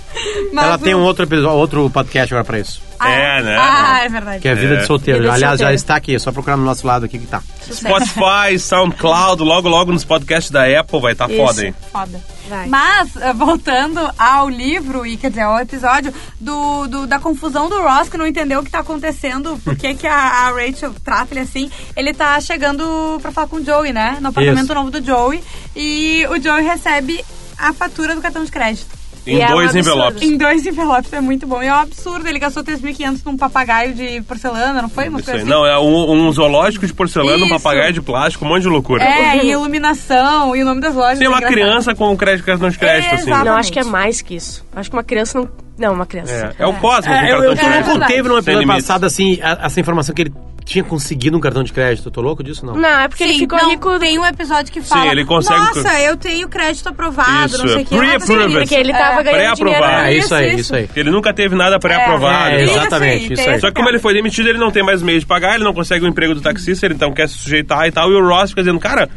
Mas 0.51 0.65
Ela 0.65 0.77
tem 0.77 0.93
um 0.93 1.03
outro 1.03 1.23
episódio, 1.25 1.57
outro 1.57 1.89
podcast 1.89 2.33
agora 2.33 2.43
pra 2.45 2.59
isso. 2.59 2.81
Ah, 3.03 3.11
É, 3.11 3.41
né? 3.43 3.57
Ah, 3.59 3.99
é 4.05 4.09
verdade. 4.09 4.39
Que 4.41 4.47
é 4.47 4.55
Vida 4.55 4.75
É. 4.75 4.77
de 4.77 4.85
Solteiro. 4.85 5.19
Vida 5.21 5.31
de 5.31 5.35
Aliás, 5.35 5.59
já 5.59 5.65
Solteiro. 5.65 5.75
está 5.75 5.95
aqui, 5.95 6.15
é 6.15 6.19
só 6.19 6.31
procurar 6.31 6.57
no 6.57 6.63
nosso 6.63 6.85
lado 6.85 7.05
aqui 7.05 7.17
que 7.19 7.25
tá. 7.27 7.41
Spotify, 7.71 8.59
SoundCloud, 8.59 9.41
logo 9.43 9.67
logo 9.69 9.91
nos 9.91 10.03
podcasts 10.05 10.51
da 10.51 10.63
Apple 10.79 10.99
vai 11.01 11.13
estar 11.13 11.27
tá 11.27 11.33
Isso. 11.33 11.45
foda 11.45 11.61
aí. 11.61 11.73
Foda. 11.91 12.21
Vai. 12.49 12.67
Mas, 12.67 13.15
eh, 13.15 13.33
voltando 13.33 13.99
ao 14.17 14.49
livro, 14.49 15.05
e 15.05 15.15
quer 15.17 15.29
dizer, 15.29 15.41
ao 15.43 15.59
episódio 15.59 16.13
do, 16.39 16.87
do- 16.87 17.07
da 17.07 17.17
confusão 17.19 17.69
do 17.69 17.81
Ross, 17.81 18.09
que 18.09 18.17
não 18.17 18.27
entendeu 18.27 18.59
o 18.59 18.63
que 18.63 18.69
tá 18.71 18.79
acontecendo, 18.79 19.57
por 19.63 19.75
que, 19.75 19.93
que 19.95 20.05
a, 20.07 20.13
a 20.15 20.49
Rachel 20.51 20.93
trata 21.03 21.33
ele 21.33 21.39
assim, 21.41 21.71
ele 21.95 22.13
tá 22.13 22.39
chegando 22.41 23.17
pra 23.21 23.31
falar 23.31 23.47
com 23.47 23.57
o 23.57 23.63
Joey, 23.65 23.93
né? 23.93 24.17
No 24.19 24.29
apartamento 24.29 24.65
Isso. 24.65 24.73
novo 24.73 24.91
do 24.91 25.03
Joey. 25.03 25.41
E 25.75 26.25
o 26.29 26.41
Joey 26.41 26.63
recebe 26.63 27.23
a 27.57 27.71
fatura 27.73 28.15
do 28.15 28.21
cartão 28.21 28.43
de 28.43 28.51
crédito. 28.51 29.00
Em 29.25 29.37
E 29.37 29.41
é 29.41 29.47
um 29.47 29.51
dois 29.51 29.75
envelopes. 29.75 30.21
Em 30.21 30.37
dois 30.37 30.65
envelopes, 30.65 31.13
é 31.13 31.21
muito 31.21 31.45
bom. 31.45 31.61
E 31.61 31.67
é 31.67 31.73
um 31.73 31.77
absurdo, 31.79 32.27
ele 32.27 32.39
gastou 32.39 32.63
3.500 32.63 33.21
num 33.25 33.37
papagaio 33.37 33.93
de 33.93 34.21
porcelana, 34.21 34.81
não 34.81 34.89
foi? 34.89 35.09
Uma 35.09 35.19
assim? 35.19 35.43
Não, 35.43 35.65
é 35.65 35.77
um, 35.79 36.11
um 36.11 36.31
zoológico 36.31 36.85
de 36.87 36.93
porcelana, 36.93 37.43
um 37.43 37.47
Isso. 37.47 37.55
papagaio 37.61 37.93
de 37.93 38.01
plástico, 38.01 38.45
um 38.45 38.49
monte 38.49 38.63
de 38.63 38.67
loucura. 38.69 39.03
É, 39.03 39.43
e 39.45 39.51
iluminação, 39.51 40.55
e 40.55 40.61
o 40.61 40.65
nome 40.65 40.81
das 40.81 40.95
lojas. 40.95 41.19
Tem 41.19 41.27
é 41.27 41.29
uma 41.29 41.37
engraçado. 41.37 41.53
criança 41.59 41.95
com 41.95 42.17
crédito, 42.17 42.45
cartão 42.45 42.69
de 42.69 42.77
crédito, 42.79 43.13
assim. 43.13 43.29
Não, 43.29 43.55
acho 43.55 43.71
que 43.71 43.79
é 43.79 43.83
mais 43.83 44.21
que 44.21 44.35
isso. 44.35 44.65
Acho 44.75 44.89
que 44.89 44.95
uma 44.95 45.03
criança 45.03 45.39
não. 45.39 45.49
Não, 45.77 45.93
uma 45.93 46.05
criança. 46.05 46.53
É, 46.59 46.63
é 46.63 46.67
o 46.67 46.73
Cosmo 46.75 47.11
É, 47.11 47.31
eu, 47.31 47.43
eu, 47.43 47.43
é 47.43 47.45
eu 47.45 47.53
no 47.95 48.07
Sem 48.07 48.17
episódio 48.19 48.67
passado, 48.67 49.05
assim, 49.05 49.39
a- 49.41 49.61
essa 49.63 49.79
informação 49.79 50.13
que 50.13 50.21
ele 50.23 50.33
tinha 50.71 50.83
conseguido 50.83 51.35
um 51.37 51.39
cartão 51.39 51.63
de 51.63 51.71
crédito. 51.73 52.07
Eu 52.07 52.11
tô 52.11 52.21
louco 52.21 52.43
disso? 52.43 52.65
Não. 52.65 52.75
Não, 52.75 52.99
é 53.01 53.07
porque 53.07 53.23
ele 53.23 53.33
Sim, 53.33 53.39
ficou 53.39 53.57
não, 53.59 53.69
rico. 53.69 53.99
Tem 53.99 54.17
um 54.17 54.25
episódio 54.25 54.71
que 54.71 54.81
fala. 54.81 55.11
ele 55.11 55.25
consegue- 55.25 55.59
Nossa, 55.59 55.99
eu 56.01 56.15
tenho 56.17 56.47
crédito 56.47 56.87
aprovado, 56.89 57.47
Isso, 57.47 57.57
não 57.59 57.67
sei 57.67 57.77
é 57.77 57.81
o 57.81 57.85
que. 57.85 57.97
pre-approved. 57.97 58.53
Porque 58.57 58.75
ele 58.75 58.91
tava 58.93 59.19
É. 59.19 59.23
ganhando 59.23 59.55
dinheiro. 59.55 59.55
Pré-aprovado. 59.57 60.05
É, 60.07 60.13
isso 60.17 60.33
aí, 60.35 60.47
Isso, 60.51 60.59
isso 60.61 60.75
aí. 60.75 60.87
Porque 60.87 60.99
ele 60.99 61.11
nunca 61.11 61.33
teve 61.33 61.55
nada 61.55 61.77
pré-aprovado. 61.79 62.55
É, 62.55 62.63
e 62.63 62.65
tal. 62.67 62.75
exatamente, 62.77 63.23
Isso 63.25 63.33
isso 63.41 63.49
aí, 63.49 63.59
Só 63.59 63.67
que 63.67 63.73
como 63.73 63.89
ele 63.89 63.99
foi 63.99 64.13
demitido, 64.13 64.47
ele 64.49 64.57
não 64.59 64.71
tem 64.71 64.83
mais 64.83 65.01
meio 65.01 65.19
de 65.19 65.25
pagar, 65.25 65.55
ele 65.55 65.63
não 65.63 65.73
consegue 65.73 66.05
o 66.05 66.07
emprego 66.07 66.33
do 66.33 66.41
taxista, 66.41 66.85
ele 66.85 66.93
então 66.95 67.11
quer 67.11 67.27
se 67.27 67.37
sujeitar 67.37 67.85
e 67.87 67.91
tal. 67.91 68.09
E 68.11 68.15
o 68.15 68.25
Ross 68.27 68.51
fica 68.51 68.61
dizendo, 68.61 68.79
cara, 68.79 69.09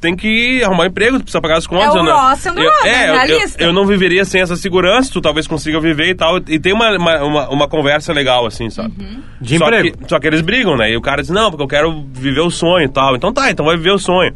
tem 0.00 0.16
que 0.16 0.62
arrumar 0.64 0.84
um 0.84 0.86
emprego, 0.86 1.18
tu 1.18 1.24
precisa 1.24 1.40
pagar 1.40 1.58
as 1.58 1.66
contas. 1.66 1.86
É 1.86 1.90
o 1.90 1.98
eu 1.98 2.04
não, 2.04 2.36
sendo 2.36 2.60
eu, 2.60 2.70
Ross, 2.70 2.84
é, 2.84 3.12
né, 3.12 3.26
eu, 3.28 3.38
eu, 3.38 3.48
eu 3.58 3.72
não 3.72 3.86
viveria 3.86 4.24
sem 4.24 4.40
essa 4.40 4.56
segurança, 4.56 5.12
tu 5.12 5.20
talvez 5.20 5.46
consiga 5.46 5.78
viver 5.78 6.08
e 6.08 6.14
tal. 6.14 6.38
E 6.48 6.58
tem 6.58 6.72
uma, 6.72 6.96
uma, 6.96 7.22
uma, 7.22 7.48
uma 7.50 7.68
conversa 7.68 8.12
legal, 8.12 8.46
assim, 8.46 8.70
sabe? 8.70 8.94
Uhum. 8.98 9.22
De 9.40 9.58
só 9.58 9.66
emprego. 9.66 9.98
Que, 9.98 10.08
só 10.08 10.18
que 10.18 10.26
eles 10.26 10.40
brigam, 10.40 10.76
né? 10.76 10.90
E 10.90 10.96
o 10.96 11.02
cara 11.02 11.20
diz, 11.20 11.30
não, 11.30 11.50
porque 11.50 11.62
eu 11.62 11.68
quero 11.68 12.04
viver 12.12 12.40
o 12.40 12.50
sonho 12.50 12.86
e 12.86 12.88
tal. 12.88 13.14
Então 13.14 13.32
tá, 13.32 13.50
então 13.50 13.66
vai 13.66 13.76
viver 13.76 13.92
o 13.92 13.98
sonho. 13.98 14.34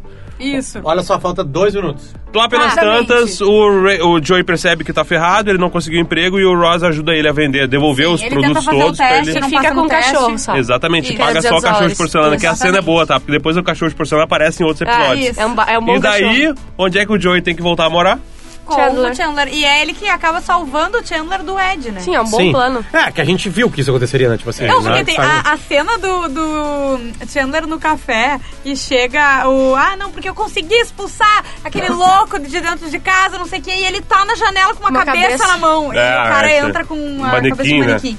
Isso. 0.53 0.79
Olha 0.83 1.01
só, 1.01 1.19
falta 1.19 1.43
dois 1.43 1.73
minutos. 1.73 2.13
Lá 2.33 2.49
pelas 2.49 2.73
Claramente. 2.73 3.07
tantas, 3.07 3.39
o, 3.41 3.81
Ray- 3.83 4.01
o 4.01 4.21
Joey 4.21 4.43
percebe 4.43 4.83
que 4.83 4.91
tá 4.91 5.05
ferrado, 5.05 5.49
ele 5.49 5.57
não 5.57 5.69
conseguiu 5.69 6.01
emprego 6.01 6.37
e 6.37 6.45
o 6.45 6.53
Ross 6.53 6.83
ajuda 6.83 7.13
ele 7.13 7.29
a 7.29 7.31
vender, 7.31 7.65
devolver 7.67 8.09
os 8.09 8.21
ele 8.21 8.29
produtos 8.31 8.53
tenta 8.65 8.65
fazer 8.65 8.77
o 8.77 8.81
todos 8.85 8.97
pra 8.97 9.07
teste, 9.07 9.29
ele. 9.31 9.39
não 9.39 9.49
Fica 9.49 9.73
com 9.73 9.81
o 9.81 9.87
cachorro 9.87 10.37
só. 10.37 10.55
Exatamente, 10.57 11.09
Isso. 11.13 11.17
paga 11.17 11.41
só 11.41 11.57
o 11.57 11.61
cachorro 11.61 11.87
de 11.89 11.95
porcelana, 11.95 12.29
olhos. 12.31 12.41
que 12.41 12.47
a 12.47 12.55
cena 12.55 12.77
é 12.79 12.81
boa, 12.81 13.07
tá? 13.07 13.19
Porque 13.19 13.31
depois 13.31 13.55
o 13.55 13.63
cachorro 13.63 13.89
de 13.89 13.95
porcelana 13.95 14.25
aparece 14.25 14.61
em 14.61 14.65
outros 14.65 14.87
Ah, 14.87 14.93
episódios. 14.99 15.29
isso. 15.29 15.39
É 15.39 15.45
um, 15.45 15.61
é 15.61 15.79
um 15.79 15.85
bom 15.85 15.95
e 15.95 15.99
daí, 15.99 16.23
cachorro. 16.23 16.55
onde 16.77 16.99
é 16.99 17.05
que 17.05 17.13
o 17.13 17.19
Joey 17.19 17.41
tem 17.41 17.55
que 17.55 17.61
voltar 17.61 17.85
a 17.85 17.89
morar? 17.89 18.19
Com 18.65 18.73
Chandler. 18.75 19.11
o 19.11 19.15
Chandler. 19.15 19.47
E 19.53 19.63
é 19.63 19.81
ele 19.81 19.93
que 19.93 20.07
acaba 20.09 20.41
salvando 20.41 20.97
o 20.99 21.05
Chandler 21.05 21.43
do 21.43 21.59
Ed, 21.59 21.91
né? 21.91 21.99
Sim, 22.01 22.15
é 22.15 22.21
um 22.21 22.25
bom 22.29 22.37
Sim. 22.37 22.51
plano. 22.51 22.85
É, 22.91 23.11
que 23.11 23.21
a 23.21 23.25
gente 23.25 23.47
viu 23.49 23.69
que 23.69 23.81
isso 23.81 23.89
aconteceria, 23.91 24.27
né? 24.29 24.37
Tipo 24.37 24.49
assim. 24.49 24.65
Não, 24.67 24.81
né? 24.81 24.89
porque 24.89 25.05
tem 25.05 25.17
a, 25.17 25.41
a 25.41 25.57
cena 25.57 25.97
do, 25.97 26.27
do 26.27 26.99
Chandler 27.27 27.67
no 27.67 27.79
café 27.79 28.39
e 28.63 28.75
chega 28.75 29.47
o. 29.47 29.75
Ah, 29.75 29.95
não, 29.95 30.11
porque 30.11 30.27
eu 30.27 30.35
consegui 30.35 30.75
expulsar 30.75 31.43
aquele 31.63 31.89
louco 31.93 32.39
de 32.39 32.59
dentro 32.59 32.89
de 32.89 32.99
casa, 32.99 33.37
não 33.37 33.45
sei 33.45 33.59
o 33.59 33.61
que, 33.61 33.71
e 33.71 33.85
ele 33.85 34.01
tá 34.01 34.25
na 34.25 34.35
janela 34.35 34.73
com 34.73 34.81
uma, 34.81 34.89
Uma 34.89 35.05
cabeça, 35.05 35.27
cabeça. 35.29 35.47
na 35.47 35.57
mão. 35.57 35.93
e 35.93 35.97
É, 35.97 36.11
o 36.11 36.23
cara 36.23 36.51
entra 36.53 36.85
com 36.85 36.95
uma 36.95 37.27
manequim, 37.27 37.49
cabeça 37.55 37.99
de 37.99 38.11
né? 38.11 38.17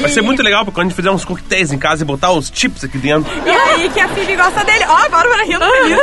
Vai 0.00 0.10
ser 0.10 0.22
muito 0.22 0.42
legal 0.42 0.64
pra 0.64 0.72
quando 0.72 0.86
a 0.86 0.88
gente 0.88 0.96
fizer 0.96 1.10
uns 1.10 1.24
coquetéis 1.24 1.72
em 1.72 1.78
casa 1.78 2.02
e 2.02 2.06
botar 2.06 2.32
os 2.32 2.50
chips 2.54 2.84
aqui 2.84 2.98
dentro. 2.98 3.30
E 3.44 3.50
aí 3.50 3.88
que 3.90 4.00
a 4.00 4.08
Phoebe 4.08 4.36
gosta 4.36 4.64
dele. 4.64 4.84
Ó, 4.88 4.96
a 4.96 5.08
Bárbara 5.08 5.44
rindo 5.44 5.64
feliz, 5.64 5.98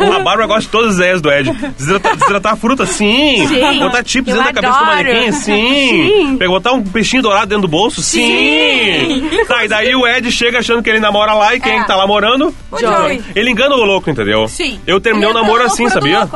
viu? 0.00 0.12
A 0.12 0.18
Bárbara 0.20 0.46
gosta 0.46 0.62
de 0.62 0.68
todas 0.68 0.90
as 0.90 0.96
ideias 0.96 1.20
do 1.20 1.30
Ed. 1.30 1.50
Desidratar, 1.78 2.16
desidratar 2.16 2.52
a 2.52 2.56
fruta, 2.56 2.86
sim. 2.86 3.46
Sim. 3.46 3.78
Botar 3.80 4.02
chips 4.04 4.34
Eu 4.34 4.42
dentro 4.42 4.52
da 4.54 4.62
cabeça 4.62 4.78
do 4.80 4.86
manequim, 4.86 5.32
sim. 5.32 6.36
Sim. 6.38 6.38
Botar 6.48 6.72
um 6.72 6.82
peixinho 6.82 7.22
dourado 7.22 7.46
dentro 7.46 7.62
do 7.62 7.68
bolso, 7.68 8.02
sim. 8.02 9.30
Tá, 9.46 9.64
e 9.64 9.68
daí 9.68 9.94
o 9.94 10.06
Ed 10.06 10.30
chega 10.30 10.58
achando 10.58 10.82
que 10.82 10.90
ele 10.90 11.00
namora 11.00 11.32
lá 11.34 11.54
e 11.54 11.60
quem 11.60 11.72
É. 11.76 11.80
que 11.80 11.86
tá 11.86 11.96
lá 11.96 12.06
morando? 12.06 12.54
O 12.70 12.78
Joey. 12.78 13.22
Ele 13.34 13.50
engana 13.50 13.74
o 13.74 13.84
louco, 13.84 14.08
entendeu? 14.10 14.48
Sim. 14.48 14.80
Eu 14.86 15.00
terminei 15.00 15.28
o 15.28 15.30
é 15.30 15.34
namoro 15.34 15.62
assim, 15.64 15.88
sabia? 15.88 16.28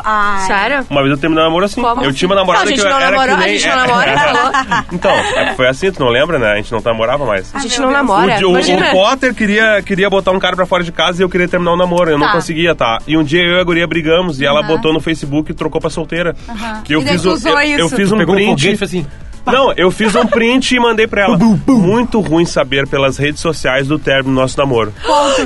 Sério? 0.47 0.87
Uma 0.91 1.01
vez 1.03 1.13
eu 1.13 1.19
terminei 1.19 1.43
o 1.43 1.47
namoro 1.47 1.65
assim. 1.65 1.81
Como 1.81 2.03
eu 2.03 2.09
assim? 2.09 2.19
tinha 2.19 2.29
uma 2.29 2.35
namorada 2.35 2.65
Não, 2.65 2.73
a 2.73 2.77
gente 2.77 2.81
que 2.81 2.87
eu 2.87 2.91
não 2.91 3.01
era 3.01 3.11
namorou, 3.11 3.37
que 3.37 3.43
nem... 3.45 3.49
a 3.55 3.59
gente 3.59 3.69
não 3.69 3.77
namora, 3.77 4.19
falou. 4.19 4.85
Então, 4.93 5.11
é 5.11 5.45
que 5.51 5.57
foi 5.57 5.69
assim, 5.69 5.93
tu 5.93 6.01
não 6.01 6.09
lembra, 6.11 6.39
né? 6.39 6.59
A 6.67 6.73
gente 6.73 6.85
não 6.85 6.93
namorava 6.93 7.25
mais. 7.27 7.55
A 7.55 7.59
gente 7.61 7.79
meu 7.79 7.87
não 7.91 7.93
namora. 7.97 8.39
O, 8.47 8.53
o- 8.53 8.59
o 8.59 8.91
Potter 8.93 9.35
queria, 9.35 9.83
queria 9.83 10.09
botar 10.11 10.33
um 10.33 10.39
cara 10.39 10.57
pra 10.57 10.67
fora 10.67 10.83
de 10.83 10.93
casa 10.93 11.23
e 11.23 11.25
eu 11.25 11.29
queria 11.29 11.49
terminar 11.49 11.73
o 11.73 11.77
namoro. 11.77 12.11
Eu 12.11 12.19
não 12.19 12.27
Tá. 12.27 12.33
conseguia, 12.33 12.75
tá? 12.75 12.99
E 13.07 13.17
um 13.17 13.23
dia 13.25 13.43
eu 13.43 13.57
e 13.57 13.61
a 13.61 13.65
guria 13.65 13.87
brigamos 13.87 14.41
e 14.41 14.45
ela 14.47 14.63
botou 14.63 14.93
no 14.93 15.01
Facebook 15.01 15.51
e 15.51 15.55
trocou 15.55 15.81
pra 15.81 15.91
solteira. 15.91 16.35
Que 16.85 16.95
eu 16.95 17.03
E 17.03 17.07
fiz 17.07 17.25
um, 17.27 17.33
usou 17.33 17.61
eu, 17.61 17.79
eu 17.79 17.89
fiz 17.89 18.11
um 18.13 18.19
Pegou 18.19 18.35
um 18.35 18.39
print. 18.39 18.59
e 18.65 18.77
fez 18.77 18.83
assim. 18.83 19.07
Não, 19.47 19.73
eu 19.75 19.93
fiz 19.93 20.13
um 20.17 20.27
print 20.27 20.75
e 20.75 20.81
mandei 20.81 21.07
pra 21.07 21.23
ela. 21.23 21.39
Muito 21.39 22.19
ruim 22.21 22.45
saber 22.45 22.89
pelas 22.89 23.17
redes 23.17 23.41
sociais 23.41 23.87
do 23.87 23.97
término 23.97 24.35
do 24.35 24.41
nosso 24.41 24.59
namoro. 24.59 24.93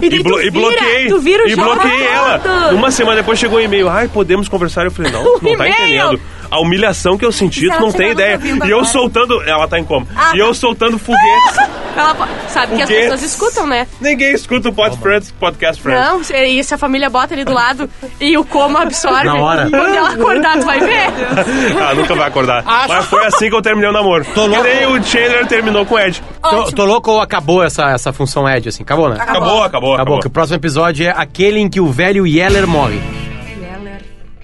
E 0.00 0.06
E, 0.06 0.22
blo- 0.22 0.36
tu 0.40 0.42
e 0.46 0.50
bloqueei. 0.50 1.08
Tu 1.08 1.18
vira 1.18 1.44
o 1.44 1.48
e 1.48 1.54
bloqueei 1.54 2.06
ela. 2.06 2.70
Uma 2.72 2.90
semana 2.90 3.16
depois 3.16 3.38
chegou 3.38 3.58
um 3.58 3.60
e-mail. 3.60 3.90
Ai, 3.90 4.08
podemos 4.08 4.48
conversar. 4.48 4.86
Eu 4.86 4.90
falei, 4.90 5.12
não, 5.12 5.22
não 5.42 5.56
tá 5.56 5.68
entendendo. 5.68 6.18
A 6.50 6.58
humilhação 6.60 7.16
que 7.16 7.24
eu 7.24 7.30
senti, 7.32 7.60
Se 7.60 7.70
tu 7.70 7.80
não 7.80 7.92
tem 7.92 8.10
ideia. 8.10 8.38
E 8.42 8.48
eu 8.50 8.78
agora. 8.78 8.84
soltando. 8.84 9.40
Ela 9.42 9.68
tá 9.68 9.78
em 9.78 9.84
coma. 9.84 10.06
Ah, 10.16 10.32
e 10.34 10.38
eu 10.38 10.52
soltando 10.52 10.98
foguetes. 10.98 11.56
Ela 11.96 12.14
sabe 12.48 12.76
que 12.76 12.82
as 12.82 12.88
Foguetes. 12.88 13.10
pessoas 13.10 13.22
escutam, 13.22 13.66
né? 13.66 13.86
Ninguém 14.00 14.32
escuta 14.32 14.68
o 14.68 14.72
Pod 14.72 14.96
Friends, 14.98 15.32
Podcast 15.32 15.82
Friends. 15.82 16.30
Não, 16.30 16.36
e 16.46 16.62
se 16.64 16.72
a 16.72 16.78
família 16.78 17.10
bota 17.10 17.34
ali 17.34 17.44
do 17.44 17.52
lado 17.52 17.90
e 18.20 18.38
o 18.38 18.44
coma 18.44 18.82
absorve. 18.82 19.24
Na 19.24 19.34
hora. 19.34 19.68
Quando 19.68 19.94
ela 19.94 20.10
acordar, 20.10 20.58
tu 20.58 20.64
vai 20.66 20.78
ver. 20.80 21.06
Ah, 21.82 21.94
nunca 21.94 22.14
vai 22.14 22.28
acordar. 22.28 22.62
Acho- 22.66 22.88
Mas 22.88 23.04
foi 23.06 23.26
assim 23.26 23.48
que 23.50 23.54
eu 23.56 23.60
terminei 23.62 23.90
o 23.90 23.92
namoro. 23.92 24.24
Tô 24.34 24.46
louco. 24.46 24.62
Que 24.64 24.68
nem 24.74 24.86
o 24.86 25.02
Chandler 25.02 25.46
terminou 25.46 25.84
com 25.84 25.96
o 25.96 25.98
Ed. 25.98 26.22
Tô, 26.42 26.72
tô 26.72 26.84
louco 26.84 27.10
ou 27.10 27.20
acabou 27.20 27.62
essa, 27.62 27.90
essa 27.90 28.12
função 28.12 28.48
Ed, 28.48 28.68
assim? 28.68 28.82
Acabou, 28.82 29.08
né? 29.08 29.16
Acabou. 29.16 29.36
Acabou, 29.40 29.62
acabou, 29.64 29.94
Acabou, 29.94 30.20
que 30.20 30.26
o 30.28 30.30
próximo 30.30 30.56
episódio 30.56 31.06
é 31.06 31.10
aquele 31.14 31.58
em 31.58 31.68
que 31.68 31.80
o 31.80 31.86
velho 31.86 32.26
Yeller 32.26 32.66
morre. 32.66 33.00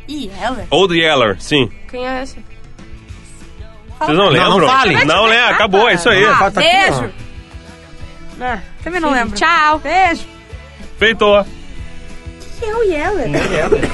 E 0.08 0.30
ela? 0.40 0.64
Old 0.70 0.96
Yeller, 0.96 1.36
sim. 1.40 1.68
Quem 1.96 2.06
é 2.06 2.22
esse? 2.22 2.44
Vocês 3.98 4.18
não 4.18 4.26
Não, 4.26 4.28
lembram? 4.28 4.58
não 4.58 4.68
fale. 4.68 5.04
Não, 5.06 5.26
né? 5.28 5.40
Acabou, 5.48 5.88
é 5.88 5.94
isso 5.94 6.10
aí. 6.10 6.22
Ah, 6.26 6.50
tá 6.50 6.60
aqui, 6.60 6.68
beijo. 6.68 7.10
Ah, 8.38 8.58
Também 8.84 9.00
não 9.00 9.10
lembro. 9.10 9.34
Tchau. 9.34 9.78
Beijo. 9.78 10.26
Feito. 10.98 11.46
Que 12.60 12.66
é 12.66 12.74
o 12.76 12.82
Yeller? 12.82 13.28
Yeller. 13.50 13.90